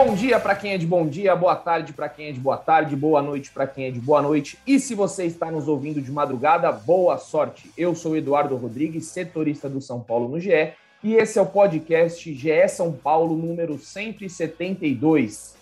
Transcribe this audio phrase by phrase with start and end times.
[0.00, 2.56] Bom dia para quem é de bom dia, boa tarde para quem é de boa
[2.56, 4.56] tarde, boa noite para quem é de boa noite.
[4.64, 7.68] E se você está nos ouvindo de madrugada, boa sorte.
[7.76, 12.32] Eu sou Eduardo Rodrigues, setorista do São Paulo no GE, e esse é o podcast
[12.32, 15.56] GE São Paulo número 172.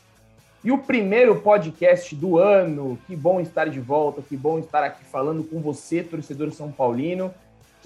[0.62, 2.98] E o primeiro podcast do ano.
[3.07, 7.32] Que bom estar de volta, que bom estar aqui falando com você, torcedor são paulino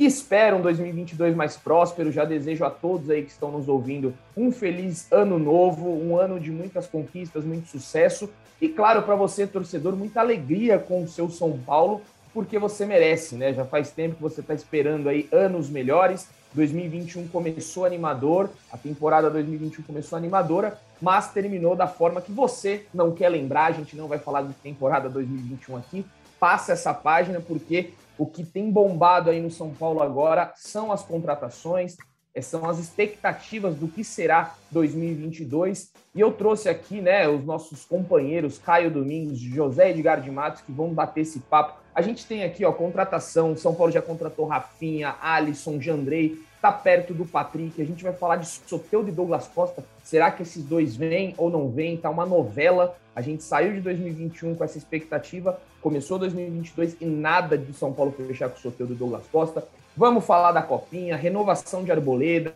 [0.01, 2.11] que espera um 2022 mais próspero.
[2.11, 6.41] Já desejo a todos aí que estão nos ouvindo um feliz ano novo, um ano
[6.41, 8.31] de muitas conquistas, muito sucesso
[8.63, 12.01] e, claro, para você, torcedor, muita alegria com o seu São Paulo,
[12.33, 13.53] porque você merece, né?
[13.53, 16.29] Já faz tempo que você está esperando aí anos melhores.
[16.55, 23.13] 2021 começou animador, a temporada 2021 começou animadora, mas terminou da forma que você não
[23.13, 23.67] quer lembrar.
[23.67, 26.07] A gente não vai falar de temporada 2021 aqui.
[26.39, 31.03] Passa essa página porque o que tem bombado aí no São Paulo agora são as
[31.03, 31.97] contratações,
[32.35, 35.91] eh, são as expectativas do que será 2022.
[36.15, 40.71] E eu trouxe aqui, né, os nossos companheiros Caio Domingos, José Edgar de Matos, que
[40.71, 41.81] vão bater esse papo.
[41.95, 43.57] A gente tem aqui, ó, contratação.
[43.57, 47.81] São Paulo já contratou Rafinha, Alisson, Jandrei, tá perto do Patrick.
[47.81, 49.85] A gente vai falar de Soteudo e Douglas Costa.
[50.03, 51.97] Será que esses dois vêm ou não vêm?
[51.97, 52.97] Tá uma novela.
[53.15, 58.13] A gente saiu de 2021 com essa expectativa, começou 2022 e nada de São Paulo
[58.13, 59.67] fechar com o Soteudo e Douglas Costa.
[59.97, 62.55] Vamos falar da copinha, renovação de Arboleda.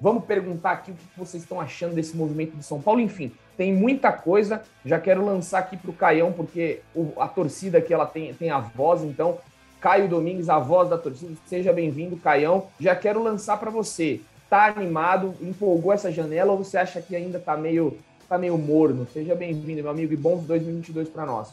[0.00, 3.00] Vamos perguntar aqui o que vocês estão achando desse movimento de São Paulo.
[3.00, 4.62] Enfim, tem muita coisa.
[4.84, 6.80] Já quero lançar aqui para o Caião, porque
[7.18, 9.38] a torcida que ela tem, tem a voz, então
[9.80, 11.32] Caio Domingues, a voz da torcida.
[11.46, 12.66] Seja bem-vindo, Caião.
[12.78, 14.20] Já quero lançar para você.
[14.48, 15.34] Tá animado?
[15.40, 17.96] Empolgou essa janela ou você acha que ainda tá meio,
[18.28, 19.06] tá meio morno?
[19.12, 21.52] Seja bem-vindo, meu amigo, e bom 2022 para nós.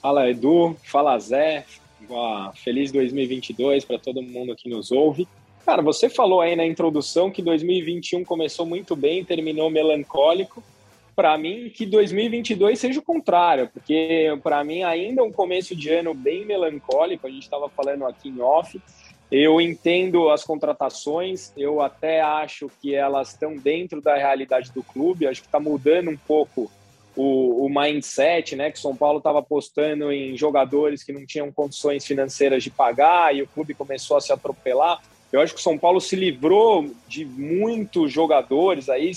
[0.00, 0.76] Fala, Edu.
[0.84, 1.66] Fala, Zé.
[2.54, 5.26] Feliz 2022 para todo mundo que nos ouve.
[5.64, 10.62] Cara, você falou aí na introdução que 2021 começou muito bem, terminou melancólico
[11.16, 15.90] para mim que 2022 seja o contrário, porque para mim ainda é um começo de
[15.90, 18.78] ano bem melancólico, a gente estava falando aqui em off.
[19.32, 25.26] Eu entendo as contratações, eu até acho que elas estão dentro da realidade do clube,
[25.26, 26.70] acho que está mudando um pouco
[27.16, 28.70] o, o, mindset, né?
[28.70, 33.42] Que São Paulo estava apostando em jogadores que não tinham condições financeiras de pagar e
[33.42, 35.02] o clube começou a se atropelar.
[35.32, 39.10] Eu acho que o São Paulo se livrou de muitos jogadores aí,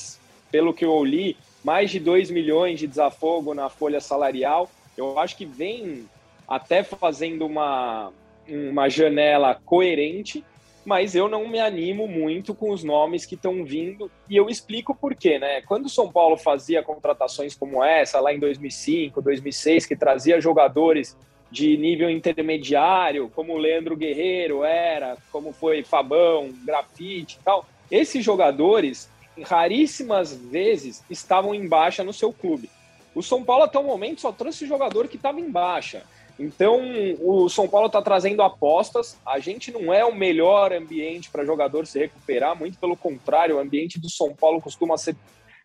[0.50, 4.70] pelo que eu li, mais de 2 milhões de desafogo na folha salarial.
[4.98, 6.06] Eu acho que vem
[6.48, 8.12] até fazendo uma,
[8.48, 10.44] uma janela coerente,
[10.86, 14.96] mas eu não me animo muito com os nomes que estão vindo e eu explico
[14.96, 15.62] por quê, né?
[15.62, 21.16] Quando o São Paulo fazia contratações como essa, lá em 2005, 2006, que trazia jogadores
[21.52, 28.24] de nível intermediário, como o Leandro Guerreiro era, como foi Fabão, Grafite e tal, esses
[28.24, 29.10] jogadores
[29.44, 32.70] raríssimas vezes estavam em baixa no seu clube.
[33.14, 36.04] O São Paulo até o momento só trouxe jogador que estava em baixa.
[36.40, 36.80] Então,
[37.20, 39.18] o São Paulo está trazendo apostas.
[39.26, 43.60] A gente não é o melhor ambiente para jogador se recuperar, muito pelo contrário, o
[43.60, 45.18] ambiente do São Paulo costuma ser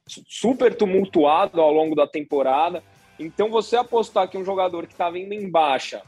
[0.07, 2.83] super tumultuado ao longo da temporada.
[3.19, 6.03] Então, você apostar que um jogador que está vindo em baixa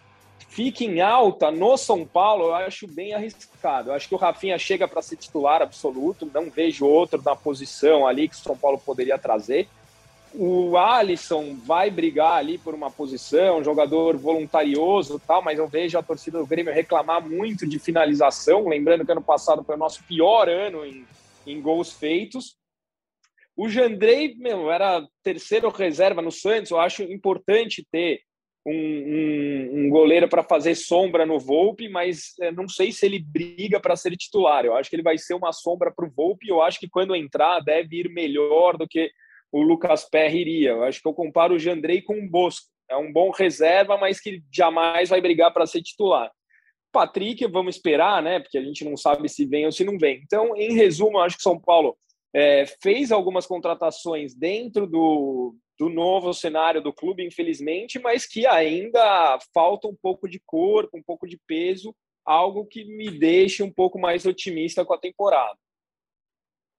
[0.48, 3.90] fique em alta no São Paulo, eu acho bem arriscado.
[3.90, 8.06] Eu acho que o Rafinha chega para ser titular absoluto, não vejo outro na posição
[8.06, 9.68] ali que o São Paulo poderia trazer.
[10.34, 16.02] O Alisson vai brigar ali por uma posição, jogador voluntarioso tal, mas eu vejo a
[16.02, 18.68] torcida do Grêmio reclamar muito de finalização.
[18.68, 21.06] Lembrando que ano passado foi o nosso pior ano em,
[21.46, 22.56] em gols feitos.
[23.56, 26.70] O Jandrei, meu, era terceiro reserva no Santos.
[26.70, 28.20] Eu acho importante ter
[28.66, 33.20] um, um, um goleiro para fazer sombra no Volpe, mas é, não sei se ele
[33.20, 34.64] briga para ser titular.
[34.64, 36.48] Eu acho que ele vai ser uma sombra para o Volpe.
[36.48, 39.08] Eu acho que quando entrar deve ir melhor do que
[39.52, 40.70] o Lucas Perry iria.
[40.70, 42.66] Eu acho que eu comparo o Jandrei com o Bosco.
[42.90, 46.30] É um bom reserva, mas que jamais vai brigar para ser titular.
[46.92, 48.40] Patrick, vamos esperar, né?
[48.40, 50.20] Porque a gente não sabe se vem ou se não vem.
[50.24, 51.96] Então, em resumo, eu acho que São Paulo
[52.34, 59.38] é, fez algumas contratações dentro do, do novo cenário do clube, infelizmente, mas que ainda
[59.52, 61.94] falta um pouco de corpo, um pouco de peso,
[62.24, 65.58] algo que me deixa um pouco mais otimista com a temporada.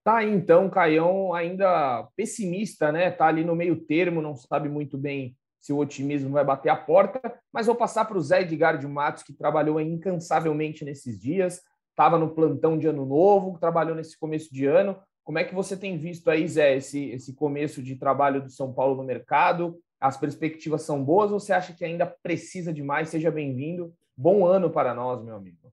[0.04, 3.10] Tá aí, então, Caião ainda pessimista, né?
[3.10, 6.76] Tá ali no meio termo, não sabe muito bem se o otimismo vai bater a
[6.76, 7.20] porta,
[7.52, 11.60] mas vou passar para o Zé Edgar de Matos, que trabalhou incansavelmente nesses dias,
[11.90, 14.96] estava no plantão de ano novo, trabalhou nesse começo de ano.
[15.28, 18.72] Como é que você tem visto aí, Zé, esse, esse começo de trabalho do São
[18.72, 19.78] Paulo no mercado?
[20.00, 23.10] As perspectivas são boas ou você acha que ainda precisa de mais?
[23.10, 23.92] Seja bem-vindo.
[24.16, 25.70] Bom ano para nós, meu amigo.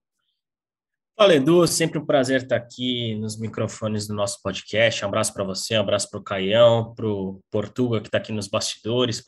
[1.17, 5.05] Fala, Edu, sempre um prazer estar aqui nos microfones do nosso podcast.
[5.05, 8.33] Um abraço para você, um abraço para o Caião, para o Portuga, que está aqui
[8.33, 9.23] nos bastidores,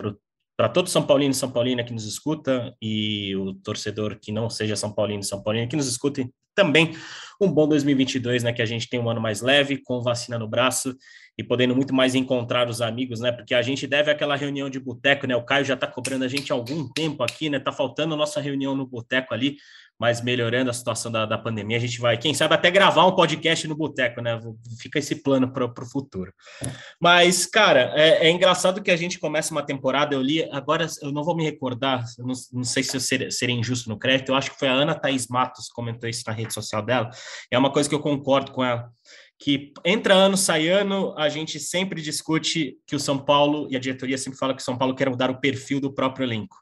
[0.58, 4.50] para todo São Paulino e São Paulina que nos escuta e o torcedor que não
[4.50, 6.92] seja São Paulino e São Paulina que nos escute também.
[7.40, 8.54] Um bom 2022, né?
[8.54, 10.96] Que a gente tem um ano mais leve, com vacina no braço
[11.38, 13.32] e podendo muito mais encontrar os amigos, né?
[13.32, 15.36] Porque a gente deve aquela reunião de boteco, né?
[15.36, 17.60] O Caio já está cobrando a gente há algum tempo aqui, né?
[17.60, 19.58] Tá faltando a nossa reunião no boteco ali
[20.00, 23.16] mas melhorando a situação da, da pandemia, a gente vai, quem sabe, até gravar um
[23.16, 24.40] podcast no boteco, né?
[24.80, 26.32] Fica esse plano para o futuro.
[27.02, 31.12] Mas, cara, é, é, engraçado que a gente começa uma temporada, eu li, agora eu
[31.12, 34.36] não vou me recordar, não, não, sei se eu ser, seria injusto no crédito, eu
[34.36, 37.10] acho que foi a Ana Thaís Matos comentou isso na rede social dela,
[37.52, 38.90] é uma coisa que eu concordo com ela,
[39.40, 43.80] que entra ano, sai ano, a gente sempre discute que o São Paulo, e a
[43.80, 46.58] diretoria sempre fala que o São Paulo quer mudar o perfil do próprio elenco.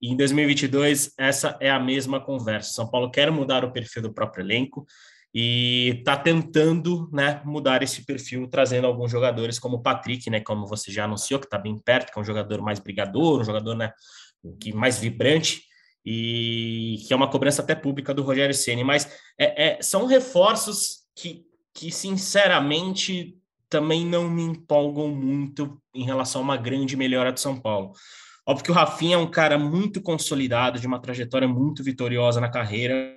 [0.00, 2.72] E em 2022, essa é a mesma conversa.
[2.72, 4.86] São Paulo quer mudar o perfil do próprio elenco
[5.34, 10.66] e está tentando né, mudar esse perfil, trazendo alguns jogadores como o Patrick, né, como
[10.66, 13.74] você já anunciou, que está bem perto, que é um jogador mais brigador, um jogador
[13.74, 13.92] né,
[14.60, 15.67] que mais vibrante
[16.10, 18.82] e que é uma cobrança até pública do Rogério Ceni.
[18.82, 19.06] Mas
[19.38, 21.44] é, é, são reforços que,
[21.74, 23.36] que, sinceramente,
[23.68, 27.92] também não me empolgam muito em relação a uma grande melhora do São Paulo.
[28.46, 32.48] Óbvio que o Rafinha é um cara muito consolidado, de uma trajetória muito vitoriosa na
[32.48, 33.14] carreira.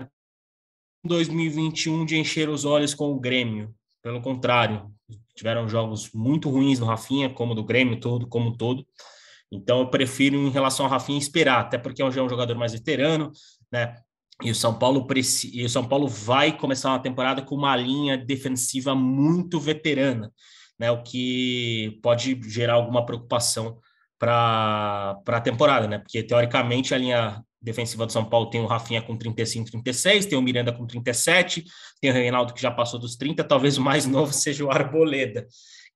[1.06, 3.74] 2021 de encher os olhos com o Grêmio.
[4.04, 4.92] Pelo contrário,
[5.34, 8.86] tiveram jogos muito ruins do Rafinha, como do Grêmio todo, como todo.
[9.52, 13.32] Então eu prefiro em relação ao Rafinha esperar, até porque é um jogador mais veterano,
[13.72, 13.96] né?
[14.42, 15.06] E o São Paulo
[15.54, 20.32] e o São Paulo vai começar uma temporada com uma linha defensiva muito veterana,
[20.80, 20.90] né?
[20.90, 23.78] O que pode gerar alguma preocupação
[24.18, 26.00] para a temporada, né?
[26.00, 30.38] Porque teoricamente a linha defensiva do São Paulo tem o Rafinha com 35, 36, tem
[30.38, 31.64] o Miranda com 37,
[32.02, 35.48] tem o Reinaldo que já passou dos 30, talvez o mais novo seja o Arboleda,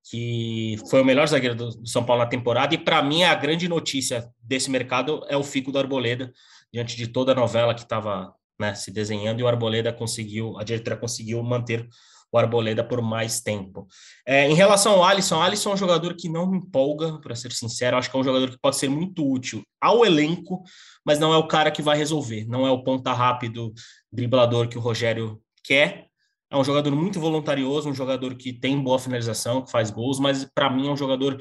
[0.09, 3.67] que foi o melhor zagueiro do, São Paulo na temporada, e para mim a grande
[3.67, 6.31] notícia desse mercado é o fico do Arboleda,
[6.71, 10.63] diante de toda a novela que estava né, se desenhando, e o Arboleda conseguiu, a
[10.63, 11.87] diretoria conseguiu manter
[12.31, 13.87] o Arboleda por mais tempo.
[14.25, 17.51] É, em relação ao Alisson, Alisson é um jogador que não me empolga, para ser
[17.51, 20.63] sincero, acho que é um jogador que pode ser muito útil ao elenco,
[21.03, 23.73] mas não é o cara que vai resolver, não é o ponta rápido,
[24.11, 26.04] driblador que o Rogério quer.
[26.51, 30.45] É um jogador muito voluntarioso, um jogador que tem boa finalização, que faz gols, mas
[30.45, 31.37] para mim é um jogador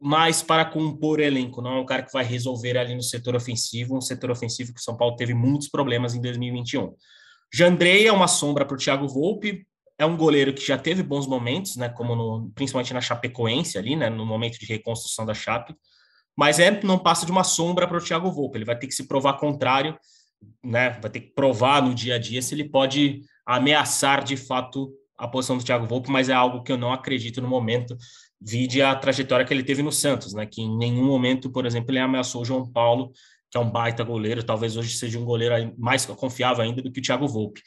[0.00, 3.96] mais para compor elenco, não é um cara que vai resolver ali no setor ofensivo,
[3.96, 6.94] um setor ofensivo que o São Paulo teve muitos problemas em 2021.
[7.52, 9.66] Jandrei é uma sombra para o Thiago Volpe,
[9.98, 13.94] é um goleiro que já teve bons momentos, né, como no, principalmente na Chapecoense ali,
[13.94, 15.74] né, no momento de reconstrução da Chape,
[16.34, 18.56] mas é não passa de uma sombra para o Thiago Volpe.
[18.56, 19.98] Ele vai ter que se provar contrário,
[20.64, 23.20] né, vai ter que provar no dia a dia se ele pode
[23.56, 27.42] ameaçar de fato a posição do Thiago Volpe, mas é algo que eu não acredito
[27.42, 27.96] no momento,
[28.40, 31.90] vide a trajetória que ele teve no Santos, né, que em nenhum momento, por exemplo,
[31.90, 33.12] ele ameaçou o João Paulo,
[33.50, 37.00] que é um baita goleiro, talvez hoje seja um goleiro mais confiável ainda do que
[37.00, 37.60] o Thiago Volpe.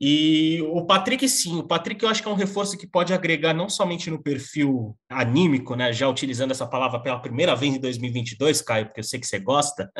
[0.00, 3.52] E o Patrick, sim, o Patrick eu acho que é um reforço que pode agregar
[3.52, 5.92] não somente no perfil anímico, né?
[5.92, 9.40] Já utilizando essa palavra pela primeira vez em 2022, Caio, porque eu sei que você
[9.40, 9.90] gosta.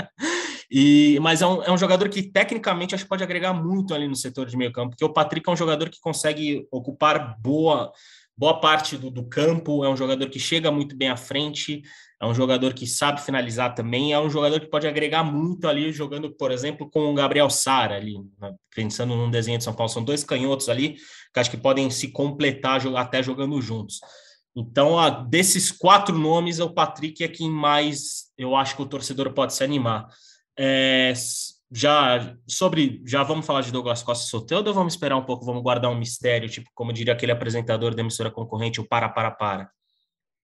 [0.70, 4.06] E, mas é um, é um jogador que tecnicamente acho que pode agregar muito ali
[4.06, 7.90] no setor de meio campo, porque o Patrick é um jogador que consegue ocupar boa,
[8.36, 11.82] boa parte do, do campo, é um jogador que chega muito bem à frente,
[12.20, 15.90] é um jogador que sabe finalizar também, é um jogador que pode agregar muito ali,
[15.90, 18.52] jogando, por exemplo, com o Gabriel Sara ali, né?
[18.74, 20.96] pensando num desenho de São Paulo, são dois canhotos ali,
[21.32, 24.00] que acho que podem se completar até jogando juntos.
[24.54, 29.32] Então, ó, desses quatro nomes, o Patrick é quem mais eu acho que o torcedor
[29.32, 30.08] pode se animar.
[30.58, 31.12] É,
[31.70, 35.44] já sobre, já vamos falar de Douglas Costa e Soteldo ou vamos esperar um pouco,
[35.44, 39.30] vamos guardar um mistério, tipo, como diria aquele apresentador da emissora concorrente, o para, para,
[39.30, 39.70] para?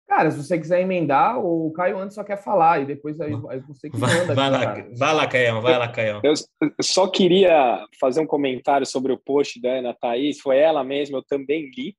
[0.07, 3.59] Cara, se você quiser emendar, o Caio antes só quer falar e depois aí, aí
[3.61, 4.35] você que manda.
[4.35, 6.21] Vai, lá, vai lá, Caio, vai lá, Caio.
[6.23, 6.33] Eu
[6.79, 11.23] só queria fazer um comentário sobre o post da Ana Thaís, foi ela mesma, eu
[11.23, 11.95] também li.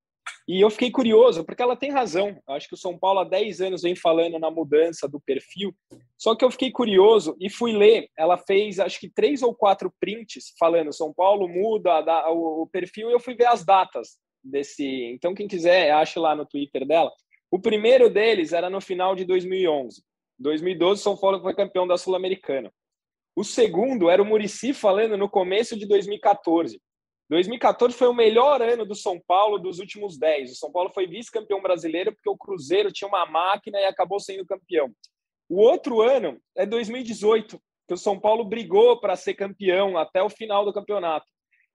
[0.48, 2.40] E eu fiquei curioso, porque ela tem razão.
[2.48, 5.74] Acho que o São Paulo há 10 anos vem falando na mudança do perfil.
[6.16, 8.08] Só que eu fiquei curioso e fui ler.
[8.16, 13.12] Ela fez, acho que, três ou quatro prints falando São Paulo muda o perfil e
[13.12, 14.84] eu fui ver as datas desse.
[14.84, 17.10] Então, quem quiser, ache lá no Twitter dela.
[17.50, 20.02] O primeiro deles era no final de 2011.
[20.38, 22.72] 2012, São Paulo foi campeão da Sul-Americana.
[23.34, 26.80] O segundo era o Murici falando no começo de 2014.
[27.28, 30.52] 2014 foi o melhor ano do São Paulo dos últimos 10.
[30.52, 34.46] O São Paulo foi vice-campeão brasileiro porque o Cruzeiro tinha uma máquina e acabou sendo
[34.46, 34.92] campeão.
[35.48, 40.30] O outro ano é 2018, que o São Paulo brigou para ser campeão até o
[40.30, 41.26] final do campeonato.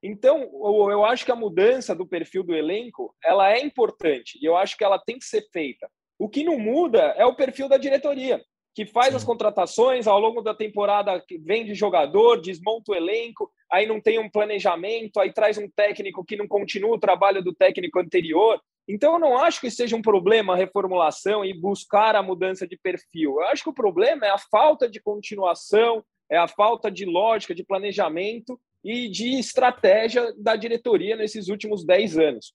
[0.03, 0.49] Então,
[0.89, 4.75] eu acho que a mudança do perfil do elenco, ela é importante e eu acho
[4.75, 5.89] que ela tem que ser feita.
[6.17, 8.43] O que não muda é o perfil da diretoria,
[8.73, 14.01] que faz as contratações ao longo da temporada, vende jogador, desmonta o elenco, aí não
[14.01, 18.61] tem um planejamento, aí traz um técnico que não continua o trabalho do técnico anterior.
[18.87, 22.77] Então, eu não acho que seja um problema a reformulação e buscar a mudança de
[22.77, 23.39] perfil.
[23.39, 27.55] Eu acho que o problema é a falta de continuação, é a falta de lógica,
[27.55, 32.53] de planejamento e de estratégia da diretoria nesses últimos 10 anos.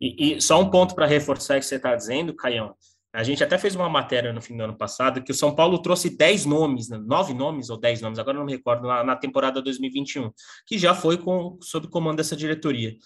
[0.00, 2.74] E, e só um ponto para reforçar o que você está dizendo, Caião.
[3.14, 5.78] A gente até fez uma matéria no fim do ano passado que o São Paulo
[5.78, 6.98] trouxe 10 nomes, né?
[6.98, 10.32] nove nomes ou 10 nomes, agora não me recordo, na, na temporada 2021,
[10.66, 12.96] que já foi com, sob comando dessa diretoria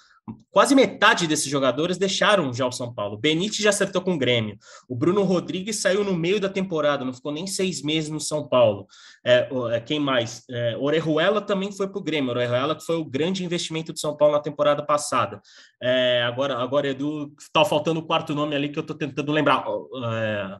[0.51, 3.17] quase metade desses jogadores deixaram já o São Paulo.
[3.17, 4.59] Benítez já acertou com o Grêmio.
[4.89, 8.49] O Bruno Rodrigues saiu no meio da temporada, não ficou nem seis meses no São
[8.49, 8.87] Paulo.
[9.25, 10.45] É, é quem mais?
[10.51, 12.31] É, Orejuela também foi para o Grêmio.
[12.31, 15.41] Orejuela que foi o grande investimento do São Paulo na temporada passada.
[15.83, 19.65] É, agora, agora, Edu, está faltando o quarto nome ali que eu estou tentando lembrar.
[20.13, 20.59] É,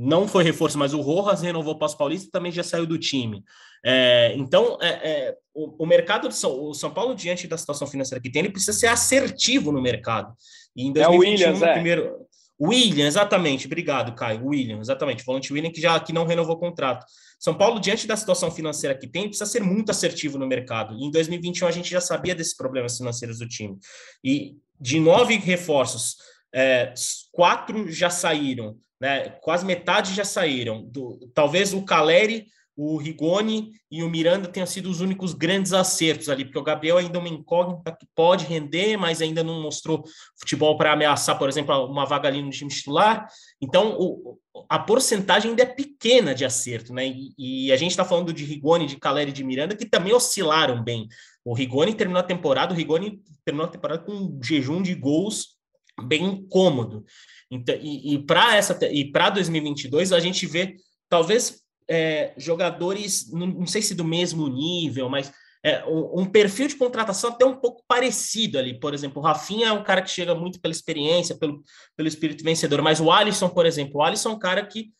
[0.00, 3.42] não foi reforço, mas o Rojas renovou para os Paulista também já saiu do time.
[3.84, 8.22] É, então, é, é, o, o, mercado de São, São Paulo, diante da situação financeira
[8.22, 10.32] que tem, ele precisa ser assertivo no mercado.
[10.76, 11.72] E em 2021, é o Williams, é.
[11.72, 12.16] primeiro.
[12.60, 14.46] William, exatamente, obrigado, Caio.
[14.46, 15.24] William, exatamente.
[15.24, 17.04] Volante William que já que não renovou o contrato.
[17.40, 20.94] São Paulo, diante da situação financeira que tem, precisa ser muito assertivo no mercado.
[20.96, 23.76] E em 2021 a gente já sabia desses problemas financeiros do time.
[24.22, 26.16] E de nove reforços,
[26.54, 26.92] é,
[27.32, 29.30] quatro já saíram né?
[29.40, 30.82] Quase metade já saíram.
[30.84, 36.28] Do, talvez o Caleri, o Rigoni e o Miranda tenham sido os únicos grandes acertos
[36.28, 40.04] ali, porque o Gabriel ainda é uma incógnita que pode render, mas ainda não mostrou
[40.38, 43.26] futebol para ameaçar, por exemplo, uma vaga ali no time titular.
[43.60, 44.38] Então, o,
[44.68, 47.06] a porcentagem ainda é pequena de acerto, né?
[47.06, 50.12] E, e a gente está falando de Rigoni, de Caleri e de Miranda, que também
[50.12, 51.08] oscilaram bem.
[51.44, 55.57] O Rigoni terminou a temporada, o Rigoni terminou a temporada com um jejum de gols
[56.02, 57.04] bem cômodo.
[57.50, 60.76] Então, e, e para essa e para 2022 a gente vê
[61.08, 65.32] talvez é, jogadores, não, não, sei se do mesmo nível, mas
[65.64, 68.78] é, um, um, perfil de contratação até um pouco parecido ali.
[68.78, 71.62] Por exemplo, o Rafinha é um cara que chega muito pela experiência, pelo,
[71.96, 74.90] pelo espírito vencedor, mas o Alisson, por exemplo, o Alisson é um cara que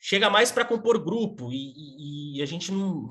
[0.00, 3.10] chega mais para compor grupo e, e, e, a gente não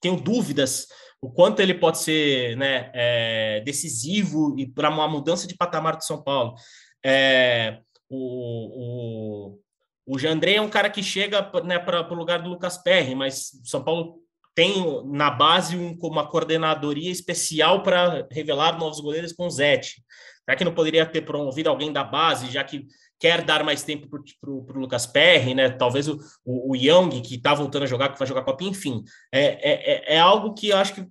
[0.00, 0.88] tenho dúvidas
[1.20, 6.04] o quanto ele pode ser né, é, decisivo e para uma mudança de patamar do
[6.04, 6.54] São Paulo.
[7.04, 7.78] É,
[8.08, 9.58] o, o,
[10.06, 13.50] o Jandrei é um cara que chega né, para o lugar do Lucas Perry, mas
[13.64, 14.22] São Paulo
[14.54, 20.02] tem na base um, uma coordenadoria especial para revelar novos goleiros com o Zete.
[20.44, 22.86] Será que não poderia ter promovido alguém da base, já que
[23.18, 25.70] quer dar mais tempo para o Lucas Perry, né?
[25.70, 29.04] Talvez o, o, o Young, que está voltando a jogar, que vai jogar Copa, enfim.
[29.30, 31.06] É, é, é, é algo que eu acho que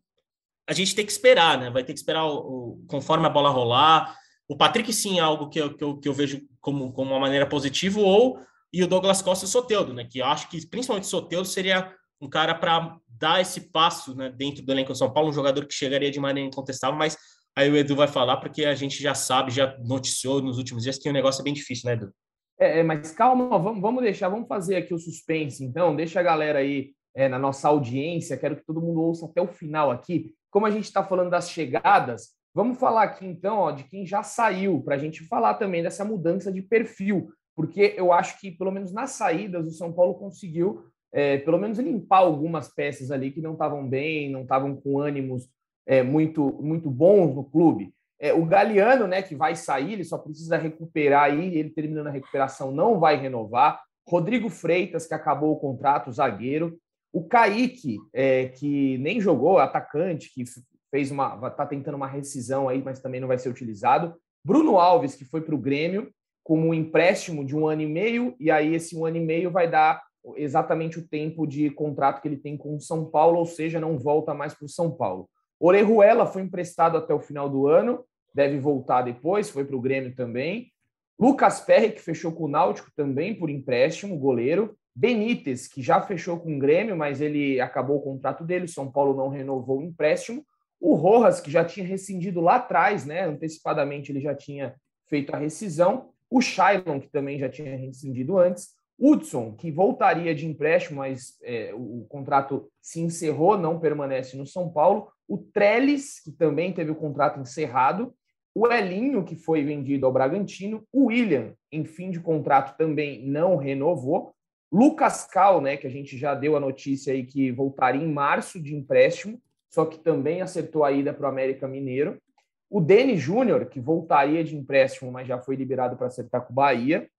[0.68, 1.70] a gente tem que esperar, né?
[1.70, 4.16] Vai ter que esperar o, o, conforme a bola rolar.
[4.52, 7.20] O Patrick, sim, é algo que eu, que eu, que eu vejo como, como uma
[7.22, 8.38] maneira positiva, ou
[8.74, 10.04] e o Douglas Costa e o Soteudo, né?
[10.04, 14.30] Que eu acho que principalmente o Soteudo seria um cara para dar esse passo né,
[14.30, 17.18] dentro do elenco do São Paulo, um jogador que chegaria de maneira incontestável, mas
[17.56, 20.98] aí o Edu vai falar, porque a gente já sabe, já noticiou nos últimos dias
[20.98, 22.12] que o negócio é bem difícil, né, Edu?
[22.60, 26.24] É, é mas calma, vamos, vamos deixar, vamos fazer aqui o suspense, então, deixa a
[26.24, 30.34] galera aí é, na nossa audiência, quero que todo mundo ouça até o final aqui.
[30.50, 34.24] Como a gente está falando das chegadas, Vamos falar aqui então ó, de quem já
[34.24, 38.72] saiu, para a gente falar também dessa mudança de perfil, porque eu acho que, pelo
[38.72, 43.42] menos nas saídas, o São Paulo conseguiu, é, pelo menos, limpar algumas peças ali que
[43.42, 45.48] não estavam bem, não estavam com ânimos
[45.86, 47.94] é, muito, muito bons no clube.
[48.20, 52.12] É, o Galeano, né, que vai sair, ele só precisa recuperar aí, ele terminando a
[52.12, 53.82] recuperação não vai renovar.
[54.08, 56.78] Rodrigo Freitas, que acabou o contrato, zagueiro.
[57.12, 60.44] O Kaique, é, que nem jogou, atacante, que
[60.92, 64.14] fez uma, está tentando uma rescisão aí, mas também não vai ser utilizado.
[64.46, 66.12] Bruno Alves, que foi para o Grêmio,
[66.44, 69.50] como um empréstimo de um ano e meio, e aí esse um ano e meio
[69.50, 70.04] vai dar
[70.36, 73.98] exatamente o tempo de contrato que ele tem com o São Paulo, ou seja, não
[73.98, 75.30] volta mais para o São Paulo.
[75.60, 80.16] Orejuela foi emprestado até o final do ano, deve voltar depois, foi para o Grêmio
[80.16, 80.72] também.
[81.20, 84.76] Lucas Perry, que fechou com o Náutico também por empréstimo, goleiro.
[84.96, 89.16] Benítez, que já fechou com o Grêmio, mas ele acabou o contrato dele, São Paulo
[89.16, 90.44] não renovou o empréstimo.
[90.82, 93.22] O Rojas, que já tinha rescindido lá atrás, né?
[93.22, 94.76] Antecipadamente ele já tinha
[95.08, 96.10] feito a rescisão.
[96.28, 98.70] O Shailon, que também já tinha rescindido antes.
[98.98, 104.70] Hudson, que voltaria de empréstimo, mas é, o, contrato se encerrou, não permanece no São
[104.70, 105.08] Paulo.
[105.28, 108.14] O Trellis, que também teve o contrato encerrado.
[108.54, 110.84] O Elinho, que foi vendido ao Bragantino.
[110.92, 114.34] O William, em fim de contrato, também não renovou.
[114.72, 118.60] Lucas Cal, né, que a gente já deu a notícia aí que voltaria em março
[118.60, 119.40] de empréstimo
[119.72, 122.22] só que também acertou a ida para o América Mineiro.
[122.70, 126.56] O Denis Júnior, que voltaria de empréstimo, mas já foi liberado para acertar com o
[126.56, 127.10] Bahia.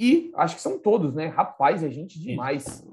[0.00, 1.26] E acho que são todos, né?
[1.26, 2.84] Rapaz, é gente demais.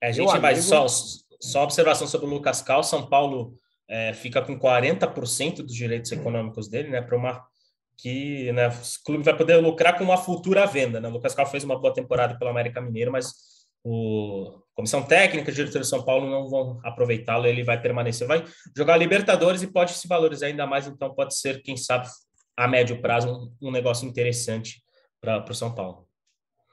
[0.00, 0.58] É gente demais.
[0.58, 0.88] Amigo...
[0.88, 2.82] Só, só observação sobre o Lucas Cal.
[2.82, 3.56] São Paulo
[3.88, 7.02] é, fica com 40% dos direitos econômicos dele, né?
[7.02, 7.44] Para uma
[7.96, 11.00] que né, o clube vai poder lucrar com uma futura venda.
[11.00, 11.08] Né?
[11.08, 13.32] O Lucas Cal fez uma boa temporada pelo América Mineiro, mas
[13.84, 18.44] o comissão técnica e diretor de São Paulo não vão aproveitá-lo, ele vai permanecer, vai
[18.76, 22.08] jogar Libertadores e pode se valorizar ainda mais, então pode ser, quem sabe,
[22.56, 24.82] a médio prazo, um, um negócio interessante
[25.20, 26.08] para o São Paulo.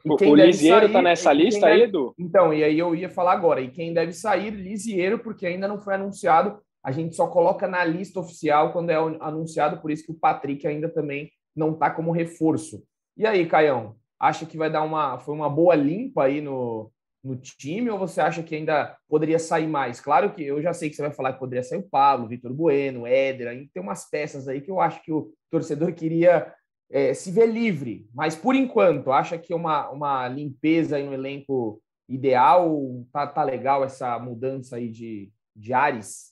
[0.03, 1.73] O Lisieiro está nessa lista deve...
[1.73, 2.15] aí, Edu?
[2.17, 5.79] Então, e aí eu ia falar agora, e quem deve sair, Lisieiro, porque ainda não
[5.79, 10.11] foi anunciado, a gente só coloca na lista oficial quando é anunciado, por isso que
[10.11, 12.83] o Patrick ainda também não está como reforço.
[13.15, 16.91] E aí, Caião, acha que vai dar uma foi uma boa limpa aí no,
[17.23, 19.99] no time ou você acha que ainda poderia sair mais?
[20.01, 22.53] Claro que eu já sei que você vai falar que poderia sair o Pablo, Vitor
[22.53, 26.53] Bueno, Éder, tem umas peças aí que eu acho que o torcedor queria
[26.89, 31.81] é, se ver livre, mas por enquanto, acha que uma, uma limpeza aí no elenco
[32.09, 33.05] ideal?
[33.13, 36.30] Tá, tá legal essa mudança aí de, de ares?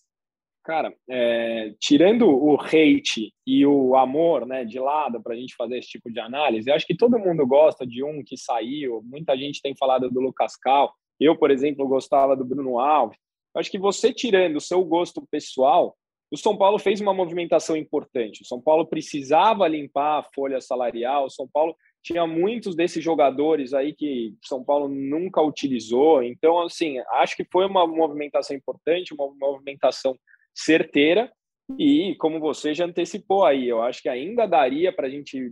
[0.69, 5.79] Cara, é, tirando o hate e o amor né, de lado para a gente fazer
[5.79, 9.01] esse tipo de análise, eu acho que todo mundo gosta de um que saiu.
[9.03, 10.93] Muita gente tem falado do Lucas Cal.
[11.19, 13.17] Eu, por exemplo, gostava do Bruno Alves.
[13.55, 15.97] Eu acho que você tirando o seu gosto pessoal,
[16.29, 18.43] o São Paulo fez uma movimentação importante.
[18.43, 21.25] O São Paulo precisava limpar a folha salarial.
[21.25, 26.21] O São Paulo tinha muitos desses jogadores aí que São Paulo nunca utilizou.
[26.21, 30.15] Então, assim, acho que foi uma movimentação importante, uma movimentação
[30.53, 31.31] certeira.
[31.77, 35.51] E como você já antecipou aí, eu acho que ainda daria para a gente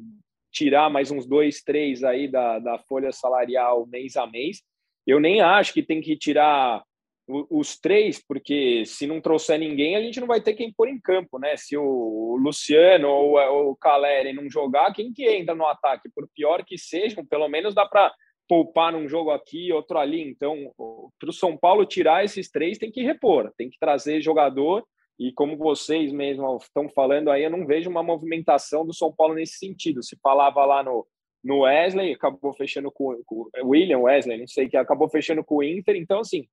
[0.51, 4.63] tirar mais uns dois, três aí da, da folha salarial mês a mês.
[5.06, 6.84] Eu nem acho que tem que tirar
[7.27, 11.00] os três, porque se não trouxer ninguém, a gente não vai ter quem pôr em
[11.00, 11.57] campo, né?
[11.57, 16.10] Se o Luciano ou o Caleri não jogar, quem que entra no ataque?
[16.16, 18.14] Por pior que sejam, pelo menos dá para
[18.48, 20.22] poupar num jogo aqui, outro ali.
[20.22, 20.72] Então,
[21.20, 24.86] para o São Paulo tirar esses três, tem que repor, tem que trazer jogador
[25.20, 29.33] e como vocês mesmo estão falando aí, eu não vejo uma movimentação do São Paulo
[29.33, 30.03] nesse sentido.
[30.03, 31.07] Se falava lá no,
[31.44, 35.64] no Wesley, acabou fechando com, o William Wesley, não sei que acabou fechando com o
[35.64, 35.96] Inter.
[35.96, 36.48] Então, assim,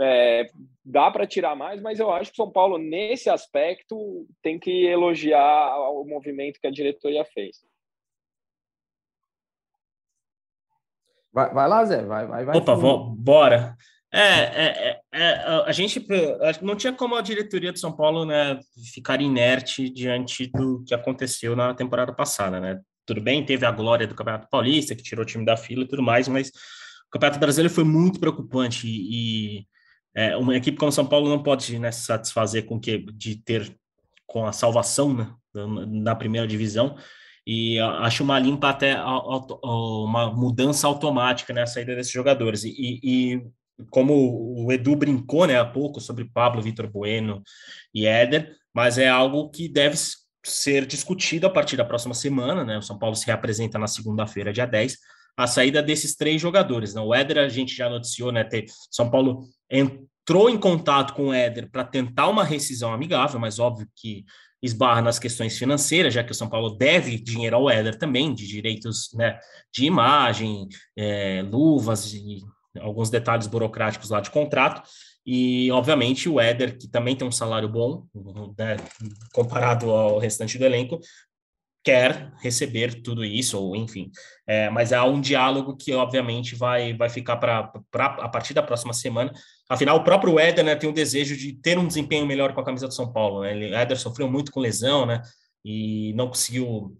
[0.00, 0.46] é,
[0.84, 4.86] dá para tirar mais, mas eu acho que o São Paulo, nesse aspecto, tem que
[4.86, 7.64] elogiar o movimento que a diretoria fez.
[11.32, 12.56] Vai, vai lá, Zé, vai, vai, vai.
[12.56, 13.76] Opa, bora.
[14.14, 16.06] É, é, é, é, a gente
[16.60, 18.60] não tinha como a diretoria de São Paulo né,
[18.92, 22.78] ficar inerte diante do que aconteceu na temporada passada, né?
[23.06, 25.88] Tudo bem, teve a glória do Campeonato Paulista, que tirou o time da fila e
[25.88, 29.66] tudo mais, mas o Campeonato Brasileiro foi muito preocupante e, e
[30.14, 33.74] é, uma equipe como São Paulo não pode né, se satisfazer com que de ter
[34.26, 35.34] com a salvação né,
[35.88, 36.96] na primeira divisão
[37.46, 43.42] e acho uma limpa até uma mudança automática na saída desses jogadores e, e
[43.90, 47.42] como o Edu brincou né, há pouco sobre Pablo, Vitor Bueno
[47.92, 49.96] e Éder, mas é algo que deve
[50.44, 52.78] ser discutido a partir da próxima semana, né?
[52.78, 54.96] O São Paulo se reapresenta na segunda-feira, dia 10,
[55.36, 56.94] a saída desses três jogadores.
[56.94, 57.00] Né?
[57.00, 58.44] O Éder a gente já noticiou, né?
[58.44, 63.58] Ter, São Paulo entrou em contato com o Éder para tentar uma rescisão amigável, mas
[63.58, 64.24] óbvio que
[64.62, 68.46] esbarra nas questões financeiras, já que o São Paulo deve dinheiro ao Éder também, de
[68.46, 69.38] direitos né,
[69.72, 72.40] de imagem, é, luvas e
[72.80, 74.82] alguns detalhes burocráticos lá de contrato.
[75.26, 78.06] E, obviamente, o Éder, que também tem um salário bom,
[78.58, 78.76] né,
[79.32, 80.98] comparado ao restante do elenco,
[81.84, 84.10] quer receber tudo isso, ou enfim.
[84.46, 88.92] É, mas há um diálogo que, obviamente, vai, vai ficar para a partir da próxima
[88.92, 89.32] semana.
[89.68, 92.64] Afinal, o próprio Éder né, tem o desejo de ter um desempenho melhor com a
[92.64, 93.42] camisa do São Paulo.
[93.42, 93.70] Né?
[93.70, 95.22] Éder sofreu muito com lesão, né?
[95.64, 96.96] E não conseguiu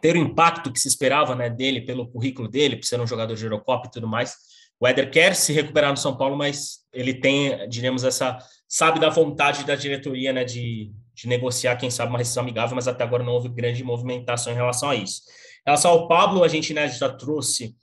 [0.00, 3.34] ter o impacto que se esperava né, dele pelo currículo dele, por ser um jogador
[3.34, 4.36] de Eurocopa e tudo mais.
[4.80, 9.08] O Éder quer se recuperar no São Paulo, mas ele tem, diremos, essa sabe da
[9.08, 13.22] vontade da diretoria, né, de, de negociar, quem sabe, uma rescisão amigável, mas até agora
[13.22, 15.22] não houve grande movimentação em relação a isso.
[15.60, 17.74] Em relação ao Pablo, a gente né, já trouxe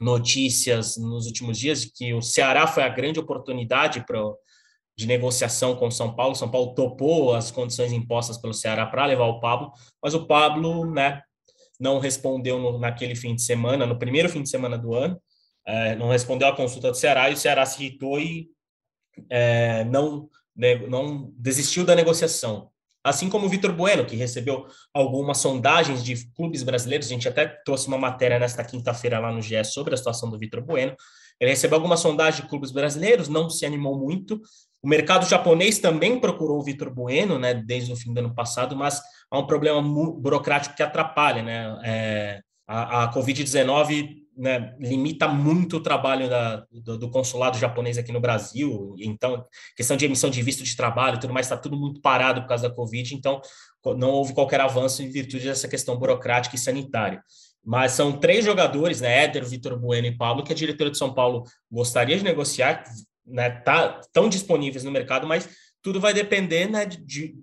[0.00, 4.20] notícias nos últimos dias de que o Ceará foi a grande oportunidade para
[4.96, 6.36] de negociação com São Paulo.
[6.36, 10.88] São Paulo topou as condições impostas pelo Ceará para levar o Pablo, mas o Pablo,
[10.88, 11.20] né,
[11.80, 15.20] não respondeu no, naquele fim de semana, no primeiro fim de semana do ano
[15.66, 18.48] é, não respondeu à consulta do Ceará e o Ceará se irritou e
[19.30, 22.70] é, não, né, não desistiu da negociação.
[23.04, 27.46] Assim como o Vitor Bueno, que recebeu algumas sondagens de clubes brasileiros, a gente até
[27.46, 30.96] trouxe uma matéria nesta quinta-feira lá no GE sobre a situação do Vitor Bueno,
[31.38, 34.40] Ele recebeu algumas sondagens de clubes brasileiros, não se animou muito.
[34.82, 38.74] O mercado japonês também procurou o Vitor Bueno, né, desde o fim do ano passado,
[38.74, 41.80] mas há um problema burocrático que atrapalha, né?
[41.84, 48.12] É, a, a Covid-19 né, limita muito o trabalho da, do, do, consulado japonês aqui
[48.12, 49.44] no Brasil, então,
[49.76, 52.68] questão de emissão de visto de trabalho tudo mais, está tudo muito parado por causa
[52.68, 53.40] da Covid, então
[53.96, 57.22] não houve qualquer avanço em virtude dessa questão burocrática e sanitária.
[57.64, 61.14] Mas são três jogadores, né, Éder, Vitor Bueno e Pablo, que a diretora de São
[61.14, 62.84] Paulo gostaria de negociar,
[63.26, 65.48] né, tá, estão disponíveis no mercado, mas
[65.82, 67.34] tudo vai depender né, de,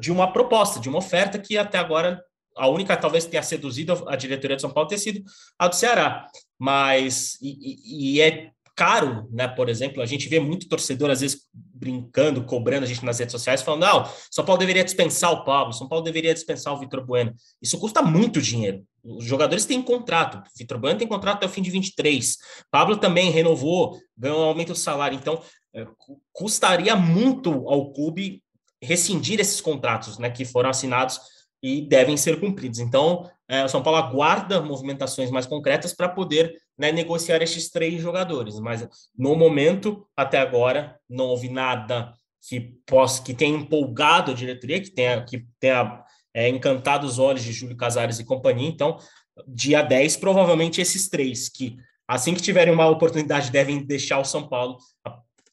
[0.00, 2.22] de uma proposta, de uma oferta que até agora
[2.58, 5.22] a única talvez tenha seduzido a diretoria de São Paulo ter sido
[5.58, 6.26] a do Ceará.
[6.58, 9.48] Mas, e, e, é caro, né?
[9.48, 13.32] Por exemplo, a gente vê muito torcedor, às vezes, brincando, cobrando a gente nas redes
[13.32, 17.04] sociais, falando: não, São Paulo deveria dispensar o Pablo, São Paulo deveria dispensar o Vitor
[17.04, 17.34] Bueno.
[17.62, 18.84] Isso custa muito dinheiro.
[19.02, 20.42] Os jogadores têm contrato.
[20.56, 22.36] Vitor Bueno tem contrato até o fim de 23.
[22.70, 25.16] Pablo também renovou, ganhou um aumento do salário.
[25.16, 25.40] Então,
[25.74, 25.86] é,
[26.32, 28.42] custaria muito ao clube
[28.82, 30.30] rescindir esses contratos, né?
[30.30, 31.20] Que foram assinados
[31.62, 32.78] e devem ser cumpridos.
[32.78, 38.00] Então, é, o São Paulo aguarda movimentações mais concretas para poder né, negociar estes três
[38.00, 38.58] jogadores.
[38.60, 42.12] Mas no momento, até agora, não houve nada
[42.48, 47.42] que possa que tenha empolgado a diretoria, que tenha, que tenha é, encantado os olhos
[47.42, 48.68] de Júlio Casares e companhia.
[48.68, 48.98] Então,
[49.46, 54.48] dia 10, provavelmente esses três, que assim que tiverem uma oportunidade, devem deixar o São
[54.48, 54.78] Paulo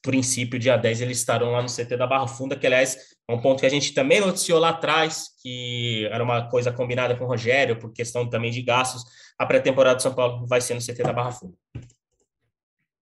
[0.06, 2.96] princípio, dia 10, eles estarão lá no CT da Barra Funda, que, aliás,
[3.28, 7.16] é um ponto que a gente também noticiou lá atrás, que era uma coisa combinada
[7.16, 9.04] com o Rogério, por questão também de gastos.
[9.36, 11.54] A pré-temporada de São Paulo vai ser no CT da Barra Funda.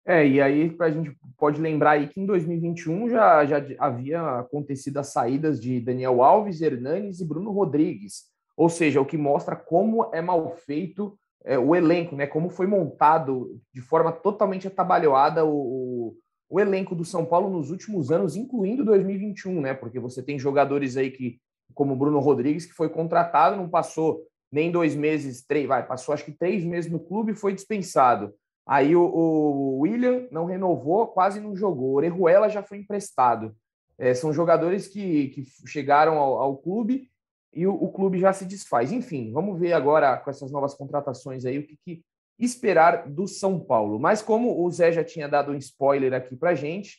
[0.07, 4.97] É, e aí a gente pode lembrar aí que em 2021 já, já havia acontecido
[4.97, 8.25] as saídas de Daniel Alves, Hernanes e Bruno Rodrigues.
[8.55, 12.25] Ou seja, o que mostra como é mal feito é, o elenco, né?
[12.25, 16.15] Como foi montado de forma totalmente atabalhoada o,
[16.49, 19.73] o elenco do São Paulo nos últimos anos, incluindo 2021, né?
[19.73, 21.39] Porque você tem jogadores aí que,
[21.73, 26.25] como Bruno Rodrigues, que foi contratado, não passou nem dois meses, três, vai, passou acho
[26.25, 28.33] que três meses no clube e foi dispensado.
[28.65, 31.91] Aí o, o William não renovou, quase não jogou.
[31.91, 33.55] O Orejuela já foi emprestado.
[33.97, 37.09] É, são jogadores que, que chegaram ao, ao clube
[37.53, 38.91] e o, o, clube já se desfaz.
[38.91, 42.03] Enfim, vamos ver agora com essas novas contratações aí o que, que
[42.39, 43.99] esperar do São Paulo.
[43.99, 46.97] Mas como o Zé já tinha dado um spoiler aqui para gente,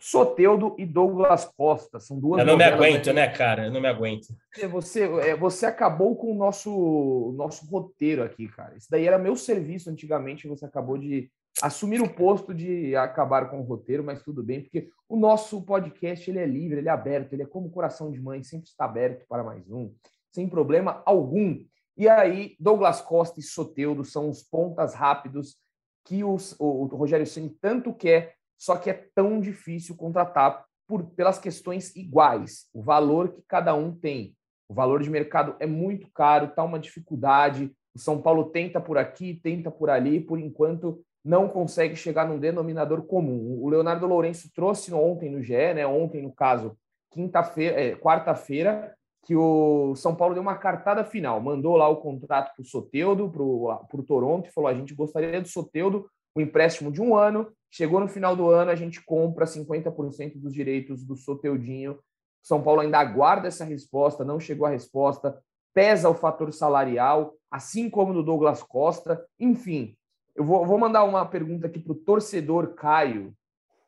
[0.00, 2.40] Soteudo e Douglas Costa são duas.
[2.40, 3.66] Eu não me aguento, né, cara?
[3.66, 4.26] Eu não me aguento.
[4.58, 8.76] É, você, é, você acabou com o nosso, nosso roteiro aqui, cara.
[8.76, 10.48] Isso daí era meu serviço antigamente.
[10.48, 11.30] Você acabou de
[11.62, 16.28] assumir o posto de acabar com o roteiro, mas tudo bem, porque o nosso podcast
[16.28, 19.24] ele é livre, ele é aberto, ele é como coração de mãe, sempre está aberto
[19.28, 19.92] para mais um,
[20.32, 21.64] sem problema algum.
[21.96, 25.56] E aí, Douglas Costa e Soteudo são os pontas rápidos
[26.04, 31.04] que os, o, o Rogério Ceni tanto quer, só que é tão difícil contratar por,
[31.10, 34.36] pelas questões iguais, o valor que cada um tem.
[34.68, 37.72] O valor de mercado é muito caro, está uma dificuldade.
[37.94, 42.38] O São Paulo tenta por aqui, tenta por ali, por enquanto não consegue chegar num
[42.38, 43.58] denominador comum.
[43.62, 45.86] O Leonardo Lourenço trouxe ontem no GE, né?
[45.86, 46.76] Ontem, no caso,
[47.10, 52.54] quinta-feira, é, quarta-feira, que o São Paulo deu uma cartada final, mandou lá o contrato
[52.54, 56.92] para o Soteudo, para o Toronto, e falou: a gente gostaria do Soteudo, um empréstimo
[56.92, 57.50] de um ano.
[57.70, 61.98] Chegou no final do ano, a gente compra 50% dos direitos do Soteudinho.
[62.42, 65.36] São Paulo ainda aguarda essa resposta, não chegou a resposta,
[65.72, 69.24] pesa o fator salarial, assim como do Douglas Costa.
[69.40, 69.96] Enfim,
[70.36, 73.34] eu vou, vou mandar uma pergunta aqui para o torcedor Caio.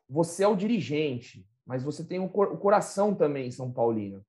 [0.09, 4.25] Você é o dirigente, mas você tem o, cor, o coração também, São Paulino.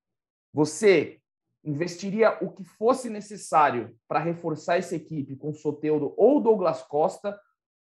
[0.53, 1.19] Você
[1.63, 7.37] investiria o que fosse necessário para reforçar essa equipe com Soteudo ou Douglas Costa,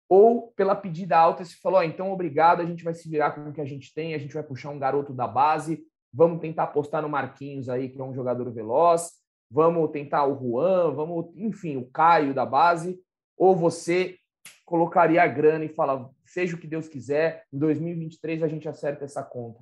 [0.08, 3.49] ou pela pedida alta se falou, oh, então obrigado, a gente vai se virar com
[3.49, 6.63] o que a gente tem, a gente vai puxar um garoto da base, vamos tentar
[6.63, 9.12] apostar no Marquinhos aí, que é um jogador veloz,
[9.49, 12.99] vamos tentar o Juan, vamos, enfim, o Caio da base,
[13.38, 14.17] ou você
[14.65, 19.06] colocaria a grana e fala, seja o que Deus quiser, em 2023 a gente acerta
[19.06, 19.62] essa conta.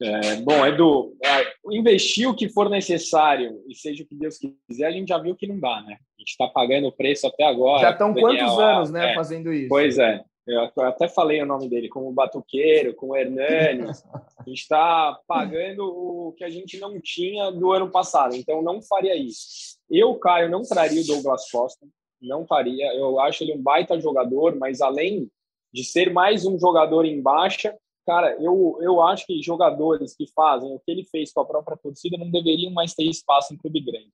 [0.00, 4.86] É, bom, Edu, é, investir o que for necessário e seja o que Deus quiser,
[4.86, 5.94] a gente já viu que não dá, né?
[5.94, 7.82] A gente está pagando o preço até agora.
[7.82, 9.68] Já estão quantos anos, né, é, fazendo isso?
[9.68, 10.22] Pois é.
[10.46, 14.04] Eu até falei o nome dele, como Batuqueiro, com o Hernanes.
[14.38, 18.80] A gente está pagando o que a gente não tinha do ano passado, então não
[18.80, 19.76] faria isso.
[19.90, 21.84] Eu, Caio, não traria o Douglas Costa,
[22.22, 22.94] não faria.
[22.94, 25.28] Eu acho ele um baita jogador, mas além
[25.74, 27.76] de ser mais um jogador em baixa,
[28.06, 31.76] cara, eu, eu acho que jogadores que fazem o que ele fez com a própria
[31.76, 34.12] torcida não deveriam mais ter espaço em clube grande.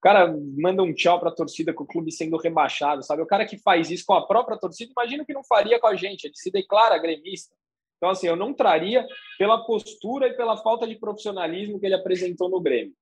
[0.00, 3.22] cara manda um tchau para a torcida com o clube sendo rebaixado, sabe?
[3.22, 5.96] O cara que faz isso com a própria torcida, imagina que não faria com a
[5.96, 7.54] gente, ele se declara gremista.
[7.96, 9.06] Então, assim, eu não traria
[9.38, 12.94] pela postura e pela falta de profissionalismo que ele apresentou no Grêmio.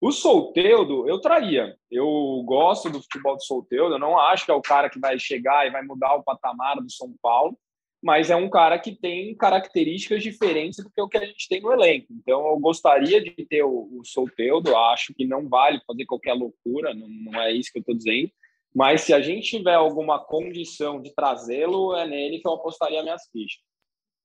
[0.00, 1.76] O Solteudo, eu traria.
[1.90, 5.18] Eu gosto do futebol do Solteudo, eu não acho que é o cara que vai
[5.18, 7.58] chegar e vai mudar o patamar do São Paulo,
[8.02, 11.60] mas é um cara que tem características diferentes do que o que a gente tem
[11.60, 12.06] no elenco.
[12.10, 16.94] Então, eu gostaria de ter o, o Solteudo, acho que não vale fazer qualquer loucura,
[16.94, 18.30] não, não é isso que eu estou dizendo,
[18.74, 23.28] mas se a gente tiver alguma condição de trazê-lo, é nele que eu apostaria minhas
[23.32, 23.60] fichas.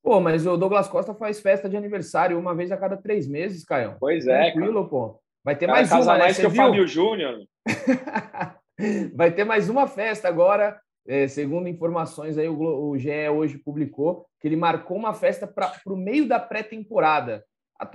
[0.03, 3.63] Pô, mas o Douglas Costa faz festa de aniversário uma vez a cada três meses,
[3.63, 3.95] Caio.
[3.99, 4.51] Pois é.
[4.51, 4.89] Tranquilo, cara.
[4.89, 5.19] pô.
[5.43, 6.19] Vai ter cara, mais uma, né?
[6.19, 7.39] mais que o Fábio Júnior.
[9.15, 10.79] Vai ter mais uma festa agora.
[11.05, 15.73] É, segundo informações aí, o, o GE hoje publicou que ele marcou uma festa para
[15.85, 17.43] o meio da pré-temporada.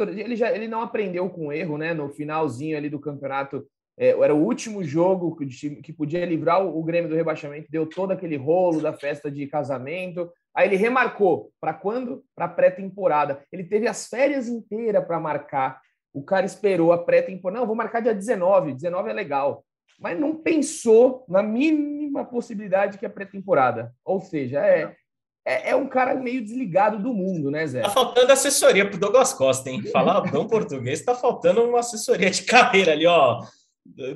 [0.00, 1.94] Ele, já, ele não aprendeu com erro, né?
[1.94, 3.66] No finalzinho ali do campeonato,
[3.98, 7.86] é, era o último jogo que, que podia livrar o, o Grêmio do rebaixamento, deu
[7.86, 10.30] todo aquele rolo da festa de casamento.
[10.54, 11.50] Aí ele remarcou.
[11.60, 12.24] Para quando?
[12.34, 13.42] Para pré-temporada.
[13.50, 15.80] Ele teve as férias inteiras para marcar.
[16.12, 17.60] O cara esperou a pré-temporada.
[17.60, 18.74] Não, vou marcar dia 19.
[18.74, 19.64] 19 é legal.
[19.98, 23.92] Mas não pensou na mínima possibilidade que é pré-temporada.
[24.04, 24.94] Ou seja, é,
[25.44, 27.80] é, é, um cara meio desligado do mundo, né, Zé?
[27.80, 29.82] Tá faltando assessoria pro Douglas Costa, hein?
[29.90, 33.42] Falar bom português, tá faltando uma assessoria de carreira ali, ó.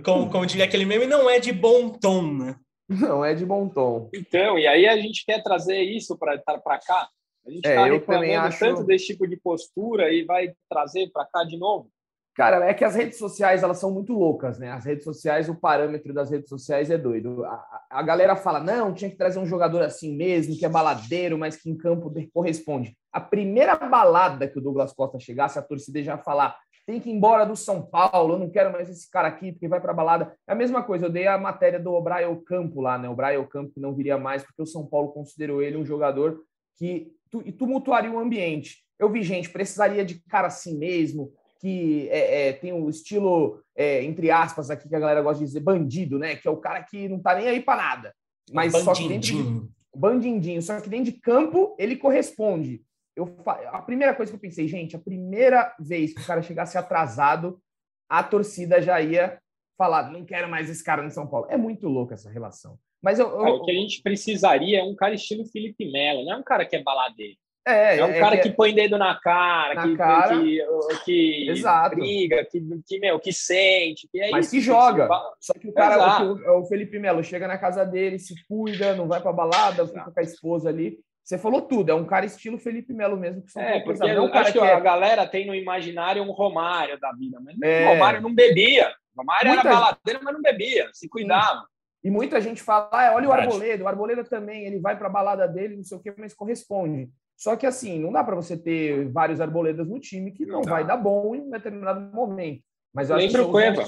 [0.05, 2.57] Como, como diria aquele meme, não é de bom tom, né?
[2.89, 4.11] Não é de bom tom.
[4.15, 6.39] Então, e aí a gente quer trazer isso para
[6.79, 7.09] cá.
[7.47, 8.59] A gente está é, tá reclamando acho...
[8.59, 11.91] tanto desse tipo de postura e vai trazer para cá de novo.
[12.35, 14.71] Cara, é que as redes sociais elas são muito loucas, né?
[14.73, 17.45] As redes sociais, o parâmetro das redes sociais é doido.
[17.45, 21.37] A, a galera fala, não, tinha que trazer um jogador assim mesmo, que é baladeiro,
[21.37, 22.97] mas que em campo corresponde.
[23.13, 27.13] A primeira balada que o Douglas Costa chegasse, a torcida já falar, tem que ir
[27.13, 30.35] embora do São Paulo, eu não quero mais esse cara aqui, porque vai para balada.
[30.47, 33.11] É a mesma coisa, eu dei a matéria do Brian Campo lá, né?
[33.11, 36.43] O Brian Campo que não viria mais, porque o São Paulo considerou ele um jogador
[36.77, 37.13] que
[37.59, 38.79] tumultuaria o ambiente.
[38.99, 43.63] Eu vi gente, precisaria de cara assim mesmo, que é, é, tem o um estilo,
[43.75, 46.35] é, entre aspas, aqui que a galera gosta de dizer, bandido, né?
[46.35, 48.15] Que é o cara que não tá nem aí para nada.
[48.53, 52.83] Mas só que dentro de, bandindinho, só que dentro de campo ele corresponde
[53.17, 53.37] eu,
[53.71, 57.61] a primeira coisa que eu pensei, gente, a primeira vez que o cara chegasse atrasado,
[58.09, 59.39] a torcida já ia
[59.77, 61.47] falar, não quero mais esse cara no São Paulo.
[61.51, 62.79] É muito louco essa relação.
[63.03, 63.55] Mas eu, eu...
[63.57, 66.65] o que a gente precisaria é um cara estilo Felipe Melo, não é um cara
[66.65, 67.37] que é baladeiro.
[67.67, 70.59] É, é um é cara que, que, põe dedo na cara, na que, cara, que,
[71.05, 71.95] que exato.
[71.95, 74.09] briga, que, que, meu, que sente.
[74.11, 75.09] Que é Mas isso, que joga.
[75.41, 79.07] Só que o cara, o, o, Felipe Melo, chega na casa dele, se cuida, não
[79.07, 80.99] vai pra balada, fica com a esposa ali.
[81.23, 83.43] Você falou tudo, é um cara estilo Felipe Melo mesmo.
[83.43, 84.73] Que são é, porque não, cara acho que, é...
[84.73, 87.87] a galera tem no imaginário um Romário da vida, mas é...
[87.87, 88.93] o Romário não bebia.
[89.15, 89.69] O Romário muita...
[89.69, 91.65] era baladeiro, mas não bebia, se cuidava.
[92.03, 95.11] E muita gente fala, ah, olha o Arboleda, o Arboleda também, ele vai para a
[95.11, 97.09] balada dele, não sei o que, mas corresponde.
[97.37, 100.63] Só que assim, não dá para você ter vários Arboledas no time que não, não
[100.63, 102.63] vai dar bom em um determinado momento.
[102.95, 103.85] Mas eu Lembra o Cueva.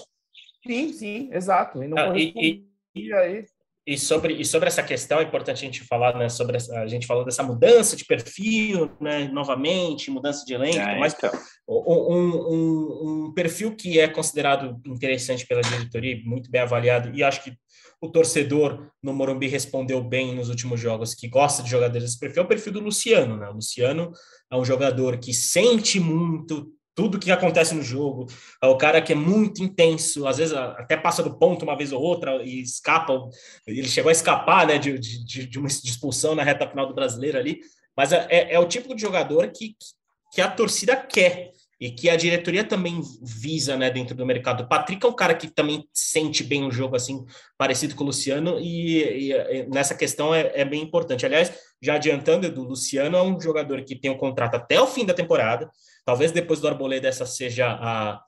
[0.66, 1.82] Sim, sim, exato.
[1.82, 3.12] E não ah, e, e...
[3.12, 3.44] aí.
[3.86, 6.86] E sobre, e sobre essa questão, é importante a gente falar, né, sobre essa, a
[6.86, 11.30] gente falou dessa mudança de perfil, né, novamente, mudança de elenco, é, mas então.
[11.68, 17.44] um, um, um, perfil que é considerado interessante pela diretoria, muito bem avaliado, e acho
[17.44, 17.52] que
[18.04, 22.42] o torcedor no Morumbi respondeu bem nos últimos jogos, que gosta de jogadores desse perfil,
[22.42, 24.12] é o perfil do Luciano, né, o Luciano
[24.50, 28.26] é um jogador que sente muito, tudo que acontece no jogo.
[28.62, 31.92] É o cara que é muito intenso, às vezes até passa do ponto uma vez
[31.92, 33.20] ou outra e escapa.
[33.66, 37.36] Ele chegou a escapar né, de, de, de uma expulsão na reta final do brasileiro
[37.36, 37.58] ali.
[37.96, 39.74] Mas é, é, é o tipo de jogador que,
[40.32, 41.53] que a torcida quer
[41.84, 44.62] e que a diretoria também visa né, dentro do mercado.
[44.62, 47.24] O Patrick é um cara que também sente bem o jogo, assim,
[47.58, 51.26] parecido com o Luciano, e, e nessa questão é, é, bem importante.
[51.26, 55.04] Aliás, já adiantando, o Luciano é um jogador que tem um contrato até o fim
[55.04, 55.70] da temporada,
[56.04, 58.22] Talvez depois do Arboleda essa seja a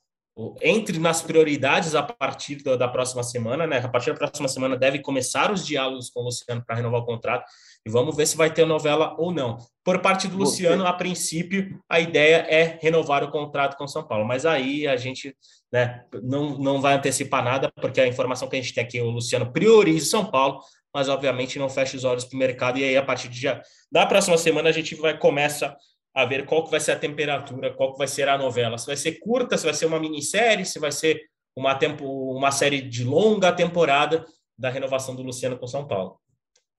[0.60, 3.78] entre nas prioridades a partir da, da, próxima semana, né?
[3.78, 7.06] A partir da próxima semana deve começar os diálogos com o Luciano para renovar o
[7.06, 7.46] contrato
[7.86, 9.58] e vamos ver se vai ter novela ou não.
[9.84, 14.02] Por parte do Luciano, a princípio, a ideia é renovar o contrato com o São
[14.02, 15.36] Paulo, mas aí a gente
[15.72, 19.10] né, não, não vai antecipar nada, porque a informação que a gente tem aqui, o
[19.10, 20.60] Luciano prioriza o São Paulo,
[20.92, 23.62] mas obviamente não fecha os olhos para o mercado, e aí a partir de já,
[23.90, 25.76] da próxima semana a gente vai começa
[26.12, 28.78] a ver qual que vai ser a temperatura, qual que vai ser a novela.
[28.78, 31.20] Se vai ser curta, se vai ser uma minissérie, se vai ser
[31.54, 34.24] uma, tempo, uma série de longa temporada
[34.58, 36.18] da renovação do Luciano com São Paulo.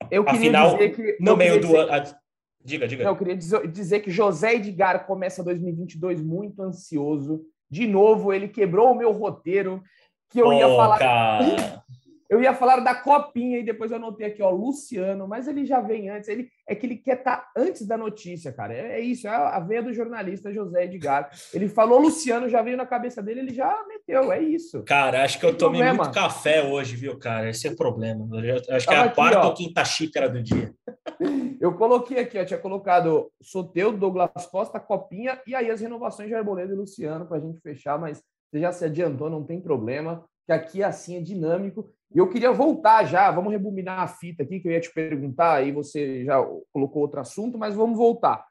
[0.09, 2.17] Eu queria Afinal, dizer que, no meio do ano...
[2.63, 3.05] Diga, diga.
[3.05, 7.41] eu queria dizer que José Edgar começa 2022 muito ansioso.
[7.69, 9.81] De novo, ele quebrou o meu roteiro.
[10.29, 10.99] que eu ia falar.
[10.99, 11.83] Cara.
[12.29, 15.79] Eu ia falar da copinha e depois eu anotei aqui, ó, Luciano, mas ele já
[15.79, 16.27] vem antes.
[16.27, 18.73] Ele é que ele quer estar tá antes da notícia, cara.
[18.73, 21.29] É, é, isso, é a veia do jornalista José Edgar.
[21.53, 24.83] Ele falou Luciano, já veio na cabeça dele, ele já meteu, é isso.
[24.83, 26.03] Cara, acho que eu tomei problema.
[26.03, 27.49] muito café hoje, viu, cara?
[27.49, 28.27] Esse é o problema.
[28.43, 29.47] Eu acho que é a quarta ó.
[29.47, 30.73] ou quinta xícara do dia.
[31.59, 36.35] Eu coloquei aqui, ó, tinha colocado Soteu, Douglas Costa, Copinha e aí as renovações de
[36.35, 40.23] Arboleda e Luciano para a gente fechar, mas você já se adiantou, não tem problema,
[40.47, 41.89] que aqui assim é dinâmico.
[42.15, 45.55] E eu queria voltar já, vamos rebobinar a fita aqui, que eu ia te perguntar,
[45.55, 46.37] aí você já
[46.71, 48.45] colocou outro assunto, mas vamos voltar.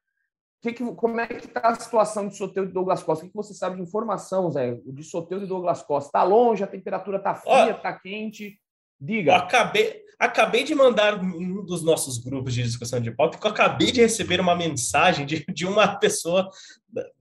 [0.61, 3.25] Que que, como é que está a situação de Soteudo e Douglas Costa?
[3.25, 4.75] O que, que você sabe de informação, Zé?
[4.85, 6.09] De Soteudo e Douglas Costa?
[6.09, 8.61] Está longe, a temperatura está fria, está quente?
[9.01, 9.37] Diga.
[9.37, 13.93] Acabei, acabei de mandar um dos nossos grupos de discussão de pauta, que eu acabei
[13.93, 16.51] de receber uma mensagem de, de uma pessoa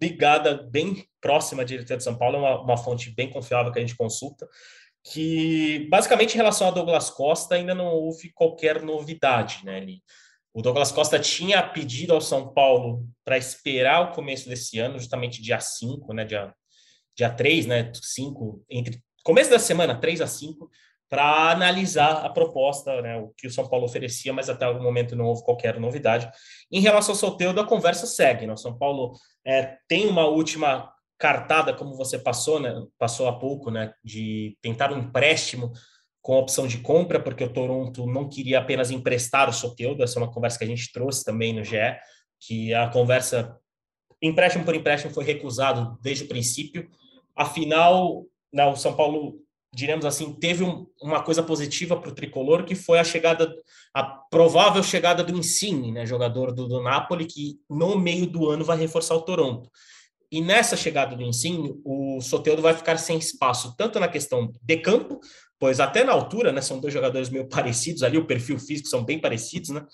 [0.02, 3.82] ligada bem próxima à diretoria de São Paulo, uma, uma fonte bem confiável que a
[3.82, 4.48] gente consulta,
[5.04, 9.86] que basicamente em relação a Douglas Costa ainda não houve qualquer novidade, né?
[10.54, 15.42] O Douglas Costa tinha pedido ao São Paulo para esperar o começo desse ano, justamente
[15.42, 16.24] dia 5, né?
[16.24, 16.56] Dia,
[17.14, 17.92] dia 3, né?
[17.94, 20.70] 5, entre começo da semana, 3 a 5,
[21.16, 25.16] para analisar a proposta, né, o que o São Paulo oferecia, mas até o momento
[25.16, 26.30] não houve qualquer novidade.
[26.70, 28.46] Em relação ao Soteldo, a conversa segue.
[28.46, 28.52] Né?
[28.52, 29.14] O São Paulo
[29.48, 34.92] é, tem uma última cartada, como você passou, né, passou há pouco, né, de tentar
[34.92, 35.72] um empréstimo
[36.22, 40.22] com opção de compra, porque o Toronto não queria apenas emprestar o Soteldo, essa é
[40.22, 41.78] uma conversa que a gente trouxe também no GE,
[42.42, 43.58] que a conversa
[44.22, 46.90] empréstimo por empréstimo foi recusado desde o princípio.
[47.34, 49.45] Afinal, né, o São Paulo
[49.76, 53.54] diremos assim, teve um, uma coisa positiva para o tricolor, que foi a chegada,
[53.94, 58.64] a provável chegada do Insigne, né, jogador do, do Napoli, que no meio do ano
[58.64, 59.70] vai reforçar o Toronto.
[60.32, 64.78] E nessa chegada do Insigne, o Soteldo vai ficar sem espaço, tanto na questão de
[64.78, 65.20] campo,
[65.60, 69.04] pois até na altura, né, são dois jogadores meio parecidos ali, o perfil físico são
[69.04, 69.86] bem parecidos, né,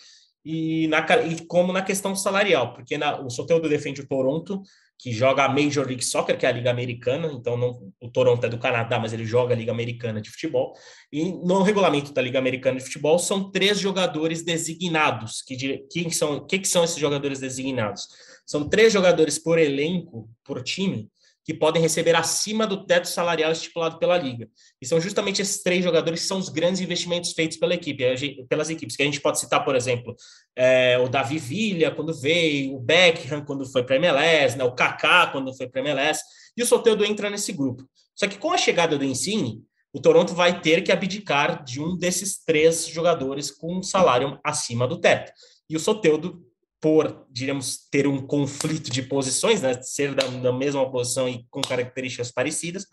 [0.45, 4.61] e, na, e como na questão salarial, porque na, o Soteldo defende o Toronto,
[5.01, 8.45] que joga a Major League Soccer, que é a Liga Americana, então não, o Toronto
[8.45, 10.73] é do Canadá, mas ele joga a Liga Americana de Futebol,
[11.11, 15.57] e no regulamento da Liga Americana de Futebol são três jogadores designados, que,
[15.89, 18.07] que são, que, que são esses jogadores designados?
[18.45, 21.09] São três jogadores por elenco, por time,
[21.43, 24.47] que podem receber acima do teto salarial estipulado pela liga.
[24.81, 28.03] E são justamente esses três jogadores que são os grandes investimentos feitos pela equipe,
[28.47, 30.15] pelas equipes, que a gente pode citar, por exemplo,
[30.55, 34.75] é, o Davi Villa, quando veio, o Beckham, quando foi para a MLS, né, o
[34.75, 36.21] Kaká, quando foi para a MLS,
[36.55, 37.83] e o Soteldo entra nesse grupo.
[38.15, 41.97] Só que com a chegada do Insigne, o Toronto vai ter que abdicar de um
[41.97, 45.31] desses três jogadores com um salário acima do teto.
[45.69, 46.41] E o Soteldo
[46.81, 51.61] por, diríamos, ter um conflito de posições, né, ser da, da, mesma posição e com
[51.61, 52.87] características parecidas,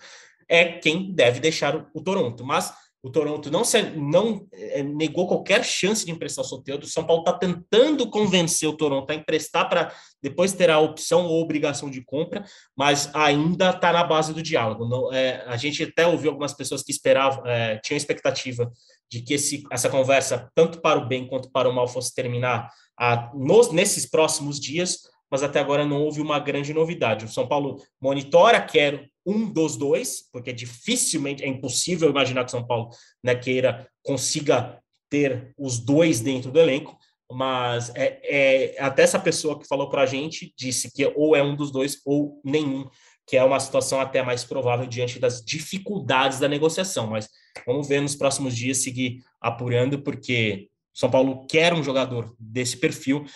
[0.47, 2.45] é quem deve deixar o, o Toronto.
[2.45, 6.85] Mas o Toronto não, se, não é, negou qualquer chance de emprestar o Soteldo.
[6.85, 11.27] O São Paulo está tentando convencer o Toronto a emprestar para depois ter a opção
[11.27, 12.45] ou obrigação de compra,
[12.77, 14.89] mas ainda está na base do diálogo.
[14.89, 18.71] Não, é, a gente até ouviu algumas pessoas que esperavam, é, tinham expectativa
[19.11, 22.69] de que esse, essa conversa, tanto para o bem quanto para o mal, fosse terminar
[22.99, 27.25] a, nos, nesses próximos dias, mas até agora não houve uma grande novidade.
[27.25, 32.67] O São Paulo monitora, quer um dos dois, porque dificilmente, é impossível imaginar que São
[32.67, 32.89] Paulo
[33.23, 36.97] né, queira, consiga ter os dois dentro do elenco,
[37.31, 41.43] mas é, é, até essa pessoa que falou para a gente disse que ou é
[41.43, 42.89] um dos dois ou nenhum,
[43.27, 47.09] que é uma situação até mais provável diante das dificuldades da negociação.
[47.09, 47.29] Mas
[47.67, 53.27] vamos ver nos próximos dias seguir apurando, porque são Paulo quer um jogador desse perfil.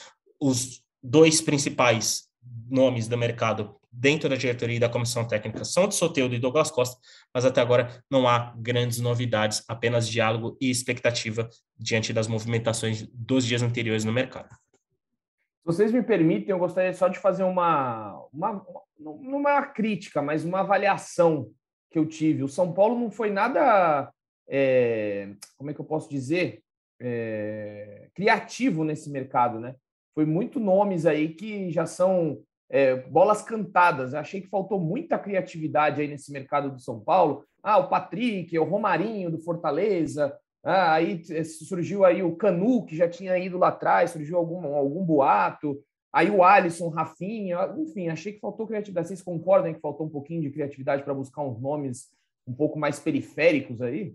[0.41, 2.29] Os dois principais
[2.71, 6.71] nomes do mercado dentro da diretoria e da comissão técnica são de Soteudo e Douglas
[6.71, 6.99] Costa,
[7.35, 13.45] mas até agora não há grandes novidades, apenas diálogo e expectativa diante das movimentações dos
[13.45, 14.49] dias anteriores no mercado.
[14.49, 18.67] Se vocês me permitem, eu gostaria só de fazer uma, uma,
[18.99, 21.51] uma crítica, mas uma avaliação
[21.91, 22.43] que eu tive.
[22.43, 24.11] O São Paulo não foi nada,
[24.49, 26.63] é, como é que eu posso dizer,
[26.99, 29.75] é, criativo nesse mercado, né?
[30.15, 34.15] Foi muito nomes aí que já são é, bolas cantadas.
[34.15, 37.45] Eu achei que faltou muita criatividade aí nesse mercado do São Paulo.
[37.63, 40.35] Ah, o Patrick, o Romarinho do Fortaleza.
[40.65, 45.05] Ah, aí surgiu aí o Canu, que já tinha ido lá atrás, surgiu algum, algum
[45.05, 45.85] boato.
[46.11, 49.09] Aí o Alisson, Rafinha, enfim, achei que faltou criatividade.
[49.09, 52.11] Vocês concordam que faltou um pouquinho de criatividade para buscar uns nomes
[52.47, 54.15] um pouco mais periféricos aí?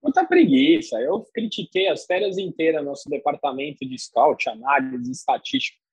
[0.00, 1.00] Muita preguiça.
[1.00, 5.83] Eu critiquei as férias inteiras nosso departamento de scout, análise, estatística.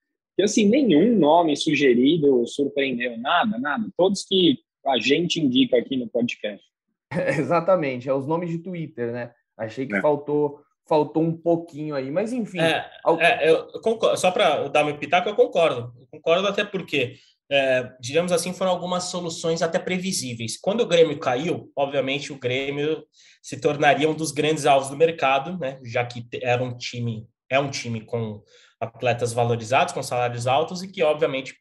[0.41, 3.87] E assim, nenhum nome sugerido surpreendeu, nada, nada.
[3.95, 6.65] Todos que a gente indica aqui no podcast.
[7.37, 9.31] exatamente, é os nomes de Twitter, né?
[9.55, 10.01] Achei que é.
[10.01, 12.59] faltou faltou um pouquinho aí, mas enfim.
[12.59, 12.89] É,
[13.19, 15.93] é, eu concordo, só para dar meu pitaco, eu concordo.
[15.97, 17.13] Eu concordo até porque,
[17.49, 20.59] é, digamos assim, foram algumas soluções até previsíveis.
[20.59, 23.05] Quando o Grêmio caiu, obviamente o Grêmio
[23.43, 25.79] se tornaria um dos grandes alvos do mercado, né?
[25.85, 28.41] Já que era um time, é um time com
[28.81, 31.55] atletas valorizados, com salários altos e que, obviamente,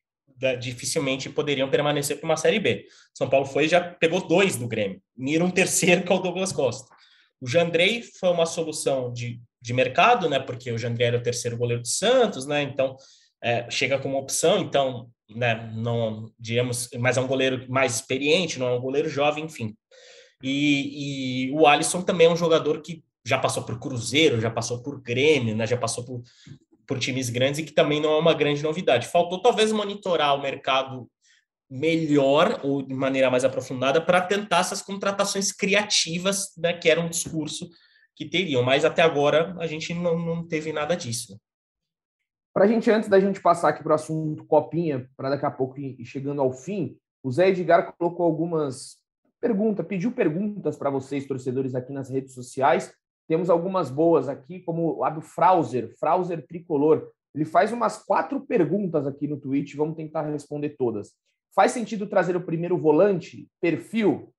[0.58, 2.86] dificilmente poderiam permanecer para uma Série B.
[3.12, 6.50] São Paulo foi já pegou dois do Grêmio, e um terceiro, que é o Douglas
[6.50, 6.88] Costa.
[7.40, 10.38] O Jandrei foi uma solução de, de mercado, né?
[10.38, 12.62] Porque o Jandrei era o terceiro goleiro do Santos, né?
[12.62, 12.96] Então
[13.42, 15.70] é, chega como opção, então, né?
[15.74, 19.74] Não, digamos, mas é um goleiro mais experiente, não é um goleiro jovem, enfim.
[20.42, 24.82] E, e o Alisson também é um jogador que já passou por Cruzeiro, já passou
[24.82, 25.66] por Grêmio, né?
[25.66, 26.22] Já passou por,
[26.90, 29.06] por times grandes e que também não é uma grande novidade.
[29.06, 31.08] Faltou talvez monitorar o mercado
[31.70, 37.08] melhor ou de maneira mais aprofundada para tentar essas contratações criativas, né, que era um
[37.08, 37.70] discurso
[38.16, 41.40] que teriam, mas até agora a gente não, não teve nada disso.
[42.52, 45.50] Para a gente, antes da gente passar aqui para o assunto Copinha, para daqui a
[45.50, 48.96] pouco ir chegando ao fim, o Zé Edgar colocou algumas
[49.40, 52.92] perguntas, pediu perguntas para vocês, torcedores, aqui nas redes sociais.
[53.30, 57.12] Temos algumas boas aqui, como a do Frauser, Frauser Tricolor.
[57.32, 61.12] Ele faz umas quatro perguntas aqui no tweet, vamos tentar responder todas.
[61.54, 64.34] Faz sentido trazer o primeiro volante, perfil?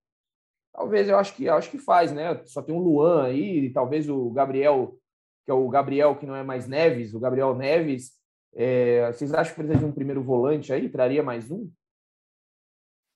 [0.73, 2.41] Talvez eu acho que eu acho que faz, né?
[2.43, 4.97] Só tem um Luan aí, talvez o Gabriel,
[5.45, 8.11] que é o Gabriel que não é mais Neves, o Gabriel Neves.
[8.53, 10.89] É, vocês acham que precisa de um primeiro volante aí?
[10.89, 11.71] Traria mais um?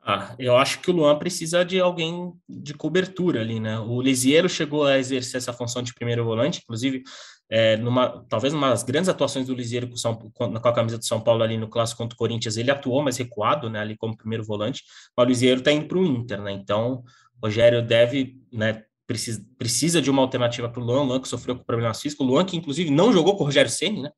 [0.07, 3.79] Ah, eu acho que o Luan precisa de alguém de cobertura ali, né?
[3.79, 7.01] O Lisiero chegou a exercer essa função de primeiro volante, inclusive
[7.49, 11.05] é, numa, talvez uma das grandes atuações do Liseiro com, São, com, a camisa do
[11.05, 14.15] São Paulo ali no clássico contra o Corinthians, ele atuou mais recuado, né, ali como
[14.15, 14.83] primeiro volante,
[15.17, 17.03] mas o Liseiro está indo para o Inter, né, então
[17.41, 21.55] o Rogério deve, né, precisa, precisa de uma alternativa para o Luan, Luan que sofreu
[21.55, 24.11] com problemas físicos, o Luan que inclusive não jogou com o Rogério Ceni, né,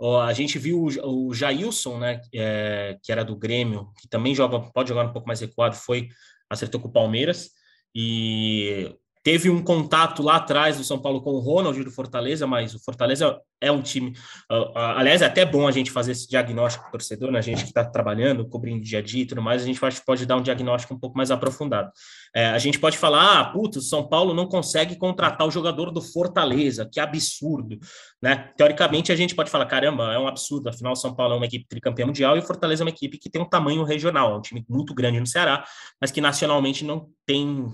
[0.00, 4.88] a gente viu o, Jailson, né, é, que era do Grêmio, que também joga, pode
[4.88, 6.08] jogar um pouco mais recuado, foi,
[6.48, 7.50] acertou com o Palmeiras,
[7.94, 12.74] e Teve um contato lá atrás do São Paulo com o Ronald do Fortaleza, mas
[12.74, 14.10] o Fortaleza é um time.
[14.50, 17.38] Uh, aliás, é até bom a gente fazer esse diagnóstico do torcedor, né?
[17.38, 20.00] a gente que está trabalhando, cobrindo dia a dia e tudo mais, a gente pode,
[20.04, 21.90] pode dar um diagnóstico um pouco mais aprofundado.
[22.34, 25.90] É, a gente pode falar, ah, putz, o São Paulo não consegue contratar o jogador
[25.90, 27.78] do Fortaleza, que absurdo.
[28.22, 28.50] Né?
[28.56, 31.46] Teoricamente, a gente pode falar, caramba, é um absurdo, afinal, o São Paulo é uma
[31.46, 34.36] equipe tricampeã mundial e o Fortaleza é uma equipe que tem um tamanho regional, é
[34.36, 35.64] um time muito grande no Ceará,
[36.00, 37.72] mas que nacionalmente não tem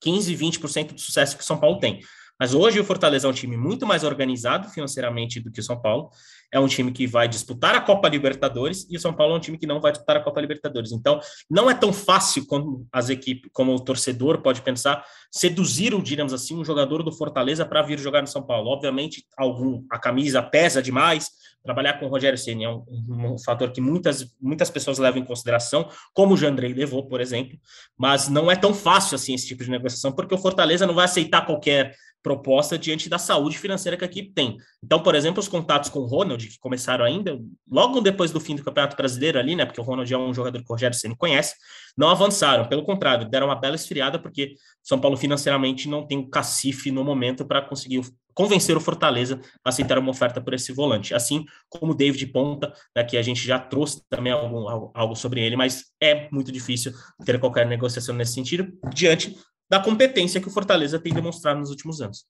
[0.00, 2.00] 15, 20% do sucesso que o São Paulo tem.
[2.38, 5.80] Mas hoje o Fortaleza é um time muito mais organizado financeiramente do que o São
[5.80, 6.10] Paulo.
[6.52, 9.40] É um time que vai disputar a Copa Libertadores e o São Paulo é um
[9.40, 10.92] time que não vai disputar a Copa Libertadores.
[10.92, 11.20] Então,
[11.50, 16.56] não é tão fácil como as equipes, como o torcedor pode pensar, seduzir, digamos assim,
[16.56, 18.70] um jogador do Fortaleza para vir jogar no São Paulo.
[18.70, 21.30] Obviamente, algum a camisa pesa demais.
[21.62, 25.24] Trabalhar com o Rogério Ceni é um, um, fator que muitas, muitas pessoas levam em
[25.24, 27.58] consideração, como o Jandrei levou, por exemplo,
[27.98, 31.06] mas não é tão fácil assim esse tipo de negociação, porque o Fortaleza não vai
[31.06, 31.92] aceitar qualquer
[32.26, 34.56] proposta diante da saúde financeira que a equipe tem.
[34.82, 37.38] Então, por exemplo, os contatos com o Ronald, que começaram ainda
[37.70, 39.64] logo depois do fim do Campeonato Brasileiro ali, né?
[39.64, 41.54] Porque o Ronald é um jogador que o Rogério Ceni conhece,
[41.96, 42.68] não avançaram.
[42.68, 47.04] Pelo contrário, deram uma bela esfriada, porque São Paulo financeiramente não tem o cacife no
[47.04, 48.02] momento para conseguir
[48.34, 51.14] convencer o Fortaleza a aceitar uma oferta por esse volante.
[51.14, 55.40] Assim como o David Ponta, né, que a gente já trouxe também algo, algo sobre
[55.42, 56.92] ele, mas é muito difícil
[57.24, 59.36] ter qualquer negociação nesse sentido, diante
[59.68, 62.26] da competência que o Fortaleza tem demonstrado nos últimos anos.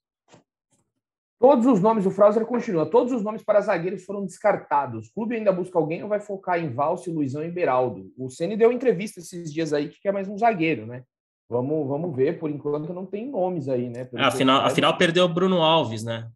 [1.39, 5.09] Todos os nomes, o Frauser continua, todos os nomes para zagueiros foram descartados.
[5.09, 8.11] O clube ainda busca alguém ou vai focar em Valse, Luizão e Beraldo?
[8.17, 11.03] O Ceni deu entrevista esses dias aí que quer mais um zagueiro, né?
[11.49, 14.09] Vamos, vamos ver, por enquanto não tem nomes aí, né?
[14.15, 16.29] É, afinal, afinal perdeu o Bruno Alves, né?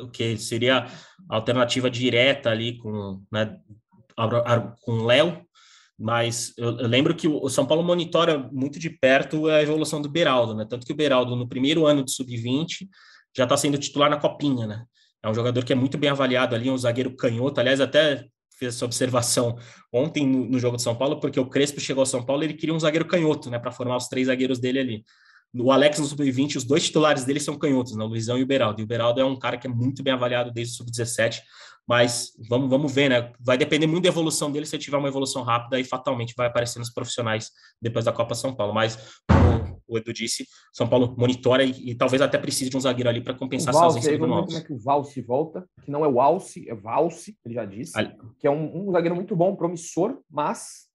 [0.00, 0.86] O que seria
[1.28, 3.60] a alternativa direta ali com, né,
[4.82, 5.44] com o Léo,
[5.98, 10.08] mas eu, eu, lembro que o São Paulo monitora muito de perto a evolução do
[10.08, 10.64] Beraldo, né?
[10.68, 12.86] Tanto que o Beraldo, no primeiro ano de sub-20,
[13.36, 14.84] já está sendo titular na Copinha, né?
[15.22, 17.58] É um jogador que é muito bem avaliado ali, um zagueiro canhoto.
[17.58, 18.24] Aliás, até
[18.56, 19.56] fiz essa observação
[19.92, 22.54] ontem no, no jogo de São Paulo, porque o Crespo chegou ao São Paulo ele
[22.54, 23.58] queria um zagueiro canhoto, né?
[23.58, 25.04] Para formar os três zagueiros dele ali.
[25.52, 28.04] O Alex no sub-20, os dois titulares dele são canhotos, né?
[28.04, 28.80] o Luizão e o Beraldo.
[28.80, 31.40] E o Beraldo é um cara que é muito bem avaliado desde o sub-17,
[31.88, 33.32] mas vamos, vamos ver, né?
[33.40, 34.66] Vai depender muito da evolução dele.
[34.66, 38.34] Se ele tiver uma evolução rápida, aí fatalmente vai aparecer nos profissionais depois da Copa
[38.34, 38.74] São Paulo.
[38.74, 42.80] Mas, como o Edu disse, São Paulo monitora e, e talvez até precise de um
[42.80, 45.66] zagueiro ali para compensar essa ausência do Vamos ver como é que o Valse volta,
[45.82, 48.14] que não é o Alce, é Valse, ele já disse, ali.
[48.38, 50.88] que é um, um zagueiro muito bom, promissor, mas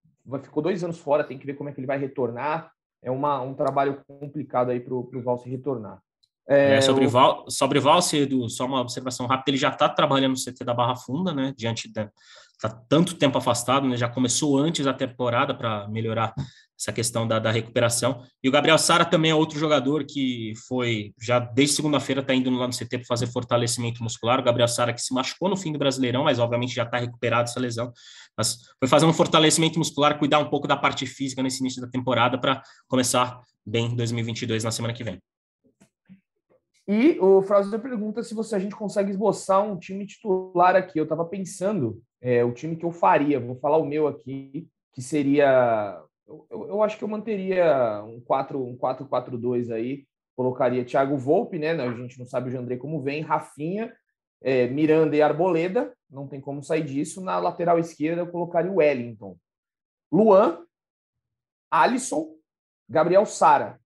[0.44, 2.70] ficou dois anos fora, tem que ver como é que ele vai retornar
[3.04, 6.00] é uma, um trabalho complicado aí para o Valse retornar.
[6.48, 7.08] É, é, sobre, o...
[7.08, 10.74] Val, sobre Valse, Edu, só uma observação rápida, ele já está trabalhando no CT da
[10.74, 12.10] Barra Funda, né, diante da,
[12.54, 13.96] está tanto tempo afastado, né?
[13.96, 16.34] já começou antes da temporada para melhorar
[16.78, 18.22] essa questão da, da, recuperação.
[18.42, 22.50] E o Gabriel Sara também é outro jogador que foi, já desde segunda-feira está indo
[22.50, 24.40] lá no CT para fazer fortalecimento muscular.
[24.40, 27.48] O Gabriel Sara que se machucou no fim do Brasileirão, mas obviamente já está recuperado
[27.48, 27.92] essa lesão.
[28.36, 31.88] Mas foi fazer um fortalecimento muscular, cuidar um pouco da parte física nesse início da
[31.88, 35.20] temporada para começar bem 2022 na semana que vem.
[36.86, 40.98] E o Frauser pergunta se você a gente consegue esboçar um time titular aqui.
[40.98, 43.40] Eu estava pensando é, o time que eu faria.
[43.40, 45.98] Vou falar o meu aqui, que seria.
[46.26, 50.06] Eu, eu acho que eu manteria um 4-4-2 um aí.
[50.36, 51.70] Colocaria Thiago Volpe, né?
[51.70, 53.94] A gente não sabe o Jandrei como vem, Rafinha,
[54.42, 57.22] é, Miranda e Arboleda, não tem como sair disso.
[57.22, 59.38] Na lateral esquerda, eu colocaria o Wellington.
[60.12, 60.64] Luan,
[61.70, 62.34] Alisson,
[62.88, 63.80] Gabriel Sara.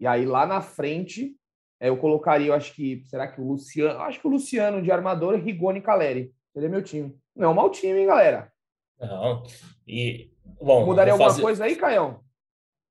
[0.00, 1.36] E aí lá na frente,
[1.78, 4.90] é, eu colocaria, eu acho que, será que o Luciano, acho que o Luciano de
[4.90, 6.32] armador, Rigoni e Caleri.
[6.54, 7.14] Ele é meu time.
[7.34, 8.50] Não é um mau time, hein, galera?
[8.98, 9.42] Não.
[9.86, 10.86] E, bom.
[10.86, 11.42] Mudaria alguma fazer...
[11.42, 12.20] coisa aí, Caião?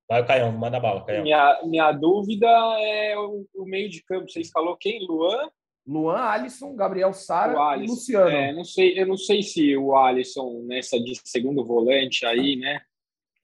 [0.07, 1.23] Vai, Caião, manda bala, Caião.
[1.23, 4.29] Minha, minha dúvida é o, o, meio de campo.
[4.29, 5.03] Você escalou quem?
[5.07, 5.49] Luan?
[5.87, 8.29] Luan, Alisson, Gabriel Sara e Luciano.
[8.29, 12.81] É, não sei, eu não sei se o Alisson, nessa de segundo volante aí, né?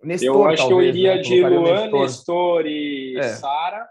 [0.04, 1.22] Nestor, eu acho talvez, que eu iria né?
[1.22, 3.24] de Luan, Nestor, Nestor e é.
[3.24, 3.88] Sara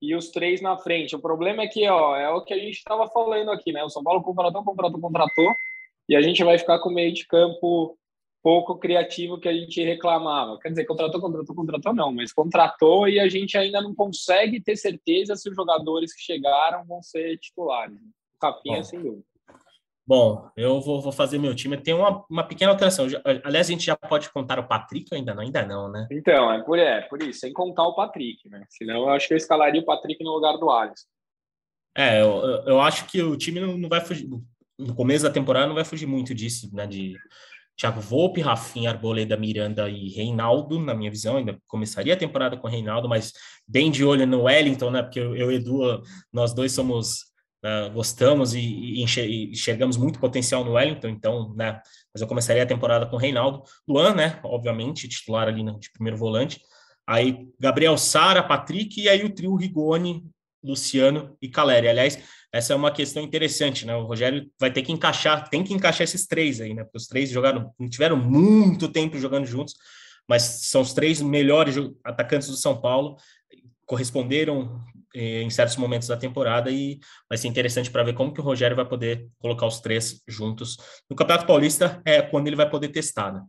[0.00, 1.16] e os três na frente.
[1.16, 3.82] O problema é que, ó, é o que a gente estava falando aqui, né?
[3.84, 5.52] O São Paulo contratou, contratou, contratou,
[6.08, 7.98] e a gente vai ficar com meio de campo
[8.42, 10.58] pouco criativo que a gente reclamava.
[10.60, 14.76] Quer dizer, contratou, contratou, contratou, não, mas contratou e a gente ainda não consegue ter
[14.76, 17.98] certeza se os jogadores que chegaram vão ser titulares.
[17.98, 19.24] O Capinha, sem dúvida.
[20.08, 21.76] Bom, eu vou, vou, fazer meu time.
[21.76, 23.06] Tem uma, uma pequena alteração.
[23.44, 25.42] Aliás, a gente já pode contar o Patrick ainda não?
[25.42, 26.08] Ainda não, né?
[26.10, 28.64] Então, é por, é, por isso, sem contar o Patrick, né?
[28.70, 31.04] Senão eu acho que eu escalaria o Patrick no lugar do Alisson.
[31.94, 34.26] É, eu, eu acho que o time não, não vai fugir.
[34.78, 36.86] No começo da temporada não vai fugir muito disso, né?
[36.86, 37.14] De
[37.76, 41.36] Thiago Volpe, Rafinha, Arboleda, Miranda e Reinaldo, na minha visão.
[41.36, 43.34] Ainda começaria a temporada com o Reinaldo, mas
[43.68, 45.02] bem de olho no Wellington, né?
[45.02, 46.02] Porque eu, eu e Edu,
[46.32, 47.27] nós dois somos
[47.62, 49.02] né, gostamos e, e,
[49.50, 51.80] enxergamos muito potencial no Wellington, então, né,
[52.12, 56.16] mas eu começaria a temporada com o Reinaldo, Luan, né, obviamente, titular ali de primeiro
[56.16, 56.60] volante,
[57.06, 60.24] aí Gabriel Sara, Patrick, e aí o trio Rigoni,
[60.62, 61.88] Luciano e Caleri.
[61.88, 62.18] Aliás,
[62.52, 63.94] essa é uma questão interessante, né?
[63.94, 66.82] O Rogério vai ter que encaixar, tem que encaixar esses três aí, né?
[66.84, 69.74] Porque os três jogaram, tiveram muito tempo jogando juntos,
[70.28, 73.16] mas são os três melhores atacantes do São Paulo,
[73.86, 74.80] corresponderam
[75.14, 76.98] em certos momentos da temporada e
[77.28, 80.76] vai ser interessante para ver como que o Rogério vai poder colocar os três juntos.
[81.08, 83.42] No Campeonato Paulista é quando ele vai poder testar, né?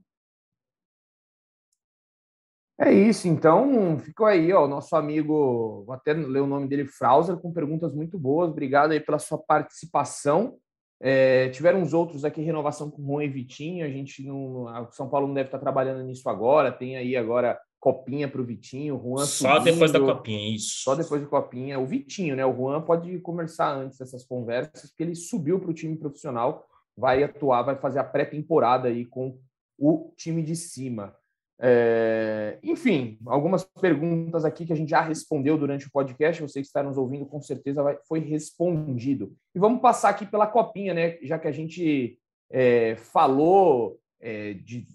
[2.81, 6.85] É isso, então ficou aí, ó, o nosso amigo, vou até ler o nome dele,
[6.85, 8.51] Frauser, com perguntas muito boas.
[8.51, 10.57] Obrigado aí pela sua participação.
[11.01, 13.85] É, tiveram uns outros aqui, renovação com Juan e Vitinho.
[13.85, 14.65] A gente não.
[14.91, 16.71] São Paulo não deve estar trabalhando nisso agora.
[16.71, 20.83] Tem aí agora copinha para o Vitinho, Juan Só subindo, depois da copinha, isso.
[20.83, 21.79] Só depois da copinha.
[21.79, 22.45] O Vitinho, né?
[22.45, 27.23] O Juan pode conversar antes dessas conversas, porque ele subiu para o time profissional, vai
[27.23, 29.39] atuar, vai fazer a pré-temporada aí com
[29.77, 31.15] o time de cima.
[31.61, 32.57] É...
[32.63, 36.41] Enfim, algumas perguntas aqui que a gente já respondeu durante o podcast.
[36.41, 39.33] Você que está nos ouvindo, com certeza vai, foi respondido.
[39.55, 41.17] E vamos passar aqui pela copinha, né?
[41.21, 42.17] Já que a gente
[42.51, 44.85] é, falou é, de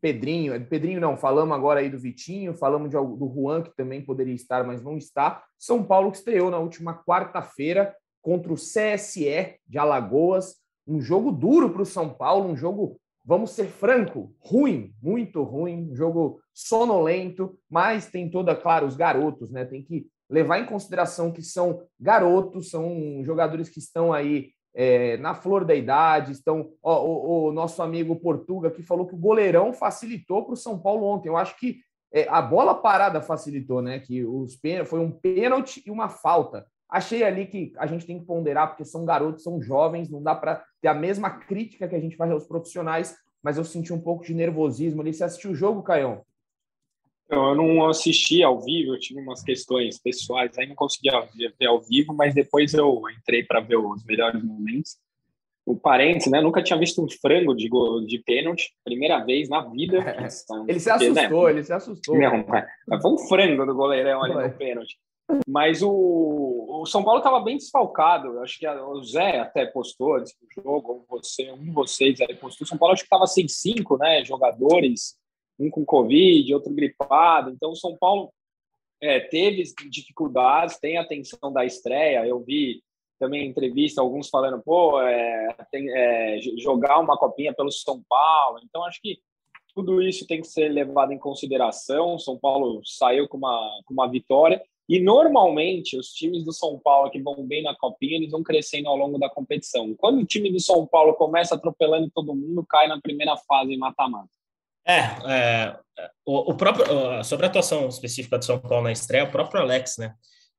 [0.00, 4.04] Pedrinho, é Pedrinho não, falamos agora aí do Vitinho, falamos de, do Juan, que também
[4.04, 5.42] poderia estar, mas não está.
[5.58, 10.56] São Paulo que estreou na última quarta-feira contra o CSE de Alagoas,
[10.86, 15.90] um jogo duro para o São Paulo, um jogo, vamos ser franco, ruim, muito ruim,
[15.90, 19.64] um jogo sonolento, mas tem toda, claro, os garotos, né?
[19.64, 25.34] Tem que levar em consideração que são garotos, são jogadores que estão aí é, na
[25.34, 26.70] flor da idade, estão.
[26.82, 30.78] Ó, o, o, nosso amigo Portuga que falou que o goleirão facilitou para o São
[30.78, 31.28] Paulo ontem.
[31.28, 31.80] Eu acho que
[32.12, 33.98] é, a bola parada facilitou, né?
[33.98, 36.66] Que os foi um pênalti e uma falta.
[36.88, 40.34] Achei ali que a gente tem que ponderar, porque são garotos, são jovens, não dá
[40.34, 44.00] para ter a mesma crítica que a gente faz aos profissionais, mas eu senti um
[44.00, 45.12] pouco de nervosismo ali.
[45.12, 46.22] Você assistiu o jogo, Caião?
[47.28, 51.12] Eu não assisti ao vivo, eu tive umas questões pessoais, aí não conseguia
[51.58, 54.96] ver ao vivo, mas depois eu entrei para ver os melhores momentos.
[55.66, 56.40] O parênteses, né?
[56.40, 59.98] Nunca tinha visto um frango de, gol, de pênalti, primeira vez na vida.
[60.66, 61.50] ele se assustou, né?
[61.50, 62.18] ele se assustou.
[62.18, 64.98] Não, foi um frango do goleirão ali no pênalti.
[65.46, 68.28] Mas o, o São Paulo estava bem desfalcado.
[68.28, 72.34] Eu acho que o Zé até postou antes do jogo, você, um de vocês aí
[72.34, 72.64] postou.
[72.64, 75.18] O São Paulo acho que estava sem cinco né, jogadores
[75.58, 77.50] um com Covid, outro gripado.
[77.50, 78.32] Então, o São Paulo
[79.00, 82.26] é, teve dificuldades, tem a tensão da estreia.
[82.26, 82.82] Eu vi
[83.18, 88.60] também entrevista, alguns falando, pô, é, tem, é, jogar uma copinha pelo São Paulo.
[88.64, 89.18] Então, acho que
[89.74, 92.18] tudo isso tem que ser levado em consideração.
[92.18, 94.62] São Paulo saiu com uma, com uma vitória.
[94.88, 98.88] E normalmente os times do São Paulo que vão bem na copinha, eles vão crescendo
[98.88, 99.94] ao longo da competição.
[99.96, 103.78] Quando o time do São Paulo começa atropelando todo mundo, cai na primeira fase em
[103.78, 104.30] mata-mata.
[104.88, 105.78] É, é
[106.24, 106.86] o, o, próprio
[107.24, 110.14] sobre a atuação específica do São Paulo na estreia, o próprio Alex, né,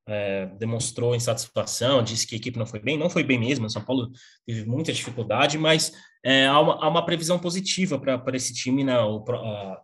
[0.07, 3.65] é, demonstrou insatisfação, disse que a equipe não foi bem, não foi bem mesmo.
[3.65, 4.11] O São Paulo
[4.45, 5.91] teve muita dificuldade, mas
[6.23, 9.23] é, há, uma, há, uma, previsão positiva para esse time né, o,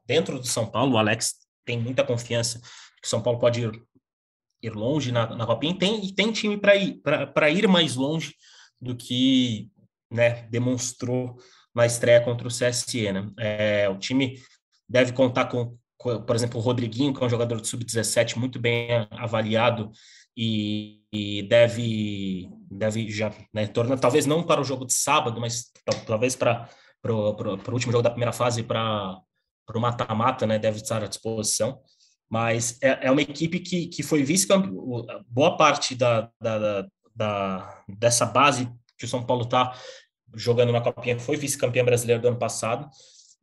[0.06, 0.94] dentro do São Paulo.
[0.94, 3.72] O Alex tem muita confiança que o São Paulo pode ir
[4.66, 7.02] ir longe na, na Copinha e tem, e tem time para ir,
[7.56, 8.34] ir mais longe
[8.82, 9.70] do que
[10.12, 11.38] né, demonstrou
[11.76, 13.12] na estreia contra o CSE.
[13.12, 13.30] Né?
[13.38, 14.42] É, o time
[14.88, 19.08] deve contar com, por exemplo, o Rodriguinho, que é um jogador de sub-17 muito bem
[19.12, 19.92] avaliado
[20.38, 25.72] e, e, deve, deve já né, tornar, talvez não para o jogo de sábado, mas
[26.08, 26.70] talvez para
[27.04, 29.22] o último jogo da primeira fase, para
[29.74, 31.82] o mata-mata, né, deve estar à disposição
[32.30, 38.26] mas é, é uma equipe que, que foi vice-campeão, boa parte da, da, da, dessa
[38.26, 39.74] base que o São Paulo está
[40.36, 42.90] jogando na Copinha foi vice-campeã brasileira do ano passado,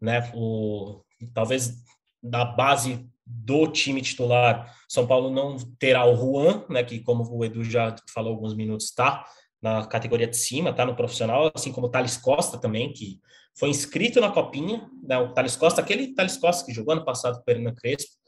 [0.00, 0.30] né?
[0.34, 1.82] O, talvez
[2.22, 6.82] da base do time titular, São Paulo não terá o Juan, né?
[6.82, 9.24] Que como o Edu já falou alguns minutos, está
[9.60, 13.20] na categoria de cima, está no profissional, assim como o Thales Costa também, que
[13.56, 15.18] foi inscrito na Copinha, né?
[15.18, 18.21] O Thales Costa, aquele Thales Costa que jogou ano passado com o Hernan Crespo,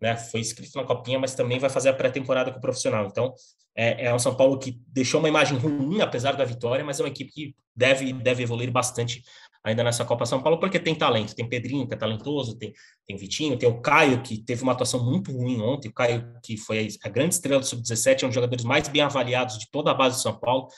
[0.00, 0.16] né?
[0.16, 3.06] Foi inscrito na Copinha, mas também vai fazer a pré-temporada com o profissional.
[3.06, 3.34] Então,
[3.76, 7.02] é, é um São Paulo que deixou uma imagem ruim, apesar da vitória, mas é
[7.02, 9.22] uma equipe que deve, deve evoluir bastante
[9.62, 11.34] ainda nessa Copa São Paulo, porque tem talento.
[11.34, 12.72] Tem Pedrinho, que é talentoso, tem,
[13.06, 15.88] tem Vitinho, tem o Caio, que teve uma atuação muito ruim ontem.
[15.88, 19.02] O Caio, que foi a grande estrela do Sub-17, é um dos jogadores mais bem
[19.02, 20.68] avaliados de toda a base do São Paulo.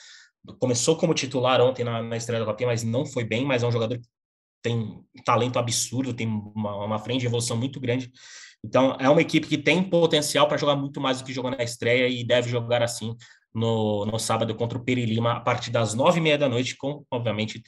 [0.59, 3.67] Começou como titular ontem na, na estreia da Copinha, mas não foi bem, mas é
[3.67, 4.07] um jogador que
[4.61, 8.11] tem um talento absurdo, tem uma, uma frente de evolução muito grande.
[8.63, 11.63] Então, é uma equipe que tem potencial para jogar muito mais do que jogou na
[11.63, 13.15] estreia e deve jogar assim
[13.53, 16.75] no, no sábado contra o Peri Lima, a partir das nove e meia da noite,
[16.75, 17.61] com, obviamente,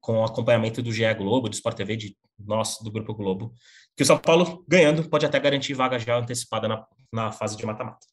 [0.00, 3.52] com acompanhamento do GE Globo, do Sport TV, de nós, do Grupo Globo,
[3.96, 7.64] que o São Paulo, ganhando, pode até garantir vaga já antecipada na, na fase de
[7.64, 8.06] mata-mata.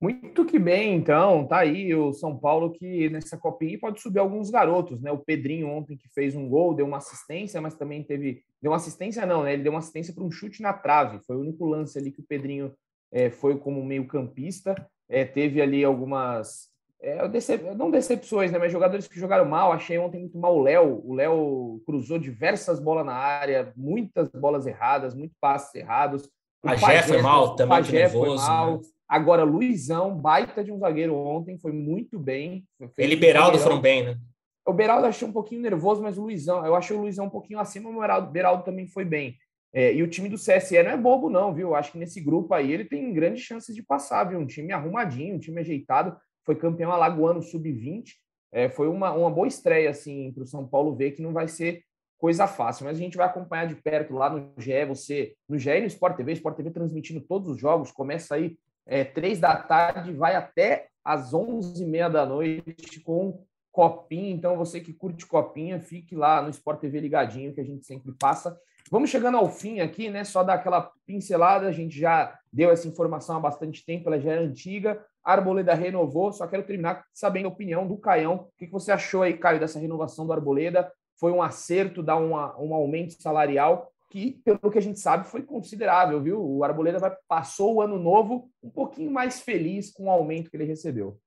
[0.00, 4.48] Muito que bem, então, tá aí o São Paulo que nessa copinha pode subir alguns
[4.48, 5.10] garotos, né?
[5.10, 8.44] O Pedrinho ontem que fez um gol, deu uma assistência, mas também teve.
[8.62, 9.54] Deu uma assistência, não, né?
[9.54, 11.18] Ele deu uma assistência para um chute na trave.
[11.26, 12.72] Foi o único lance ali que o Pedrinho
[13.10, 14.74] é, foi como meio-campista.
[15.08, 16.68] É, teve ali algumas.
[17.00, 17.74] É, decep...
[17.74, 18.58] Não decepções, né?
[18.58, 19.72] Mas jogadores que jogaram mal.
[19.72, 21.02] Achei ontem muito mal o Léo.
[21.04, 26.24] O Léo cruzou diversas bolas na área, muitas bolas erradas, muitos passes errados.
[26.62, 28.76] O Pajé foi mal, também Pajé nervoso, foi mal.
[28.76, 28.80] Né?
[29.08, 32.64] Agora, Luizão, baita de um zagueiro ontem, foi muito bem.
[32.96, 34.18] Ele Beraldo foram bem, né?
[34.66, 37.58] O Beraldo achei um pouquinho nervoso, mas o Luizão, eu achei o Luizão um pouquinho
[37.58, 39.34] acima, o Beraldo também foi bem.
[39.72, 41.74] É, e o time do CSE não é bobo, não, viu?
[41.74, 44.38] Acho que nesse grupo aí ele tem grandes chances de passar, viu?
[44.38, 46.16] Um time arrumadinho, um time ajeitado.
[46.44, 48.12] Foi campeão alagoano sub-20.
[48.52, 51.48] É, foi uma, uma boa estreia, assim, para o São Paulo ver que não vai
[51.48, 51.82] ser
[52.18, 52.84] coisa fácil.
[52.84, 55.86] Mas a gente vai acompanhar de perto lá no GE, você, no GE e no
[55.86, 57.92] Sport TV, Sport TV transmitindo todos os jogos.
[57.92, 58.56] Começa aí
[58.88, 64.34] é, três da tarde, vai até às onze e meia da noite com copinha.
[64.34, 68.12] Então, você que curte copinha, fique lá no Sport TV ligadinho, que a gente sempre
[68.18, 68.58] passa.
[68.90, 70.24] Vamos chegando ao fim aqui, né?
[70.24, 71.68] Só dar aquela pincelada.
[71.68, 75.04] A gente já deu essa informação há bastante tempo, ela já é antiga.
[75.22, 78.48] A Arboleda renovou, só quero terminar sabendo a opinião do Caião.
[78.48, 80.90] O que você achou aí, Caio, dessa renovação do Arboleda?
[81.20, 83.92] Foi um acerto dar uma, um aumento salarial?
[84.10, 86.42] Que, pelo que a gente sabe, foi considerável, viu?
[86.42, 90.56] O Arboleda vai, passou o ano novo um pouquinho mais feliz com o aumento que
[90.56, 91.18] ele recebeu.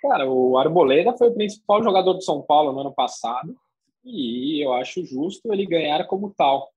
[0.00, 3.56] Cara, o Arboleda foi o principal jogador de São Paulo no ano passado
[4.04, 6.70] e eu acho justo ele ganhar como tal.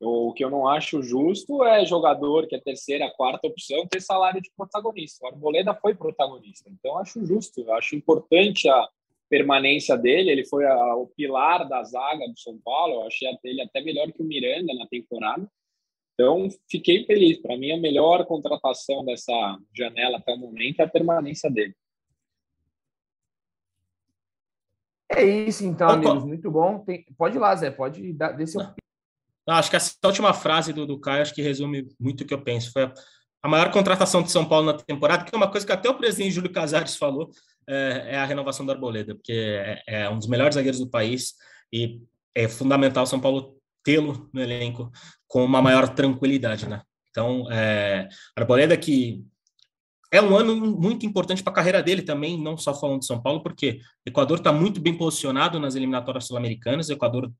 [0.00, 4.40] O que eu não acho justo é jogador que é terceira, quarta opção ter salário
[4.40, 5.24] de protagonista.
[5.24, 8.88] O Arboleda foi protagonista, então eu acho justo, eu acho importante a,
[9.32, 10.30] permanência dele.
[10.30, 12.96] Ele foi a, o pilar da zaga do São Paulo.
[12.96, 15.50] Eu achei ele até melhor que o Miranda na temporada.
[16.12, 17.40] Então, fiquei feliz.
[17.40, 19.32] Para mim, a melhor contratação dessa
[19.74, 21.74] janela até o momento é a permanência dele.
[25.10, 26.24] É isso, então, amigos.
[26.24, 26.80] Muito bom.
[26.80, 27.02] Tem...
[27.16, 27.70] Pode ir lá, Zé.
[27.70, 28.58] Pode dar desse.
[28.58, 32.34] Não, acho que essa última frase do, do Caio acho que resume muito o que
[32.34, 32.70] eu penso.
[32.70, 32.92] Foi a,
[33.42, 35.96] a maior contratação de São Paulo na temporada, que é uma coisa que até o
[35.96, 37.30] presidente Júlio Casares falou
[37.68, 41.34] é, é a renovação do Arboleda, porque é, é, um dos melhores zagueiros do país
[41.72, 42.00] e
[42.34, 44.90] é fundamental São Paulo tê-lo no elenco
[45.26, 46.82] com uma maior tranquilidade, né?
[47.10, 49.24] Então, é, Arboleda que
[50.12, 53.20] é um ano muito importante para a carreira dele também, não só falando de São
[53.20, 57.32] Paulo, porque o Equador está muito bem posicionado nas eliminatórias sul-americanas, o Equador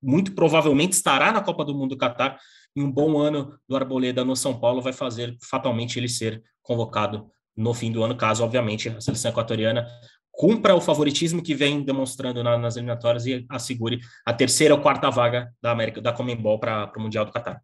[0.00, 2.38] muito provavelmente estará na Copa do Mundo do Catar,
[2.74, 7.28] e um bom ano do Arboleda no São Paulo vai fazer fatalmente ele ser convocado
[7.60, 9.86] no fim do ano, caso, obviamente, a seleção equatoriana
[10.32, 15.10] cumpra o favoritismo que vem demonstrando na, nas eliminatórias e assegure a terceira ou quarta
[15.10, 17.62] vaga da América da Comembol para o Mundial do Catar.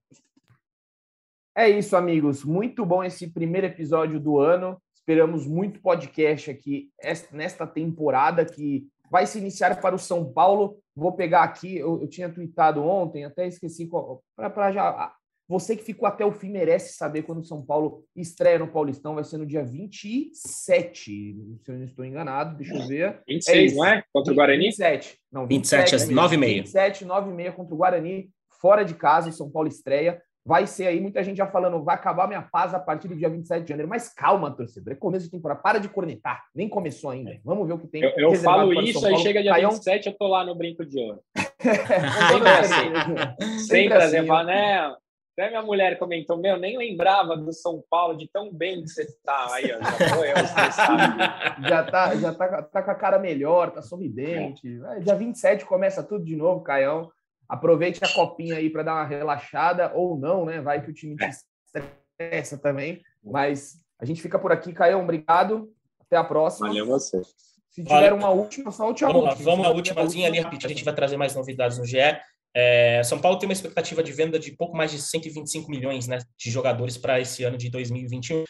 [1.57, 2.45] É isso, amigos.
[2.45, 4.79] Muito bom esse primeiro episódio do ano.
[4.95, 6.91] Esperamos muito podcast aqui
[7.33, 10.79] nesta temporada que vai se iniciar para o São Paulo.
[10.95, 13.89] Vou pegar aqui, eu, eu tinha tweetado ontem, até esqueci
[14.37, 15.15] para já.
[15.49, 19.15] Você que ficou até o fim merece saber quando o São Paulo estreia no Paulistão.
[19.15, 21.37] Vai ser no dia 27, se
[21.69, 22.57] eu não estou enganado.
[22.57, 23.21] Deixa eu ver.
[23.29, 24.03] 26, é não é?
[24.13, 24.65] Contra o Guarani?
[24.67, 25.19] 27.
[25.31, 26.39] Não, 27, 27 às 9h30.
[26.39, 28.31] 27, 9h30 contra o Guarani.
[28.61, 31.97] Fora de casa, o São Paulo estreia vai ser aí, muita gente já falando, vai
[31.97, 33.89] acabar minha paz a partir do dia 27 de janeiro.
[33.89, 37.37] Mas calma, torcedor, é começo de temporada, para de cornetar, nem começou ainda.
[37.45, 38.05] Vamos ver o que tem.
[38.05, 39.71] Eu, eu falo isso, aí chega dia Caião...
[39.71, 41.21] 27, eu tô lá no Brinco de Ouro.
[42.31, 43.59] Sempre assim.
[43.67, 44.27] Sempre assim.
[44.27, 44.95] Fala, né?
[45.37, 49.07] Até minha mulher comentou, meu, nem lembrava do São Paulo, de tão bem que você
[49.23, 49.49] tá.
[49.53, 54.67] Aí, ó, já eu já tá, já tá, tá com a cara melhor, tá sorridente.
[54.93, 55.01] É.
[55.01, 57.11] Dia 27 começa tudo de novo, Caião.
[57.47, 60.63] Aproveite a copinha aí para dar uma relaxada, ou não, né?
[60.63, 63.03] Vai que o time te estressa também.
[63.23, 65.01] Mas a gente fica por aqui, Caio.
[65.01, 65.71] Obrigado.
[66.01, 66.69] Até a próxima.
[66.69, 67.21] Valeu você.
[67.71, 69.13] Se tiver uma última, só a última.
[69.13, 70.67] Vamos lá, vamos na últimazinha ali rapidinho.
[70.67, 71.99] A gente vai trazer mais novidades no GE.
[72.55, 76.19] É, São Paulo tem uma expectativa de venda de pouco mais de 125 milhões né,
[76.39, 78.45] de jogadores para esse ano de 2021,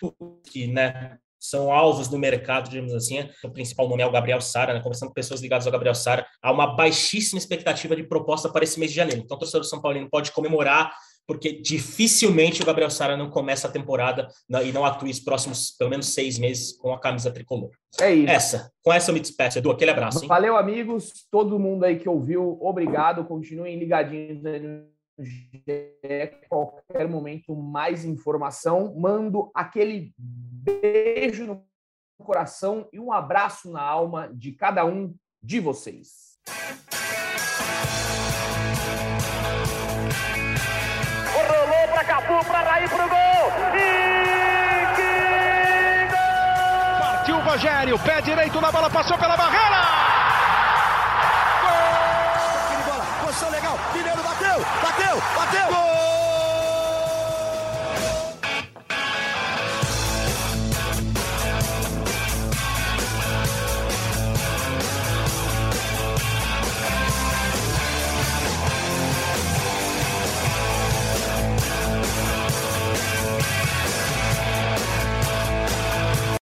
[0.45, 3.29] que né, são alvos do mercado, digamos assim.
[3.45, 4.81] O principal nome é o Gabriel Sara, né?
[4.81, 8.79] Conversando com pessoas ligadas ao Gabriel Sara, há uma baixíssima expectativa de proposta para esse
[8.79, 9.23] mês de janeiro.
[9.25, 10.93] Então, o torcedor do São Paulino pode comemorar,
[11.27, 14.29] porque dificilmente o Gabriel Sara não começa a temporada
[14.65, 17.71] e não atua os próximos, pelo menos, seis meses com a camisa tricolor.
[18.01, 18.31] É isso.
[18.31, 18.73] Essa.
[18.83, 19.59] Com essa eu me despeço.
[19.59, 20.23] Edu, aquele abraço.
[20.23, 20.29] Hein?
[20.29, 21.27] Valeu, amigos.
[21.31, 23.25] Todo mundo aí que ouviu, obrigado.
[23.25, 24.43] Continuem ligadinhos
[26.49, 28.95] qualquer momento mais informação.
[28.97, 31.65] Mando aquele beijo no
[32.23, 36.37] coração e um abraço na alma de cada um de vocês.
[42.07, 43.53] Cafu, para Raí, para o gol.
[43.75, 47.01] E que gol!
[47.01, 49.83] Partiu o Rogério, pé direito na bola, passou pela barreira.
[51.63, 52.85] Gol!
[52.87, 55.69] Bola, posição legal, Mineiro bateu, bateu, bateu.
[55.69, 55.86] Gol!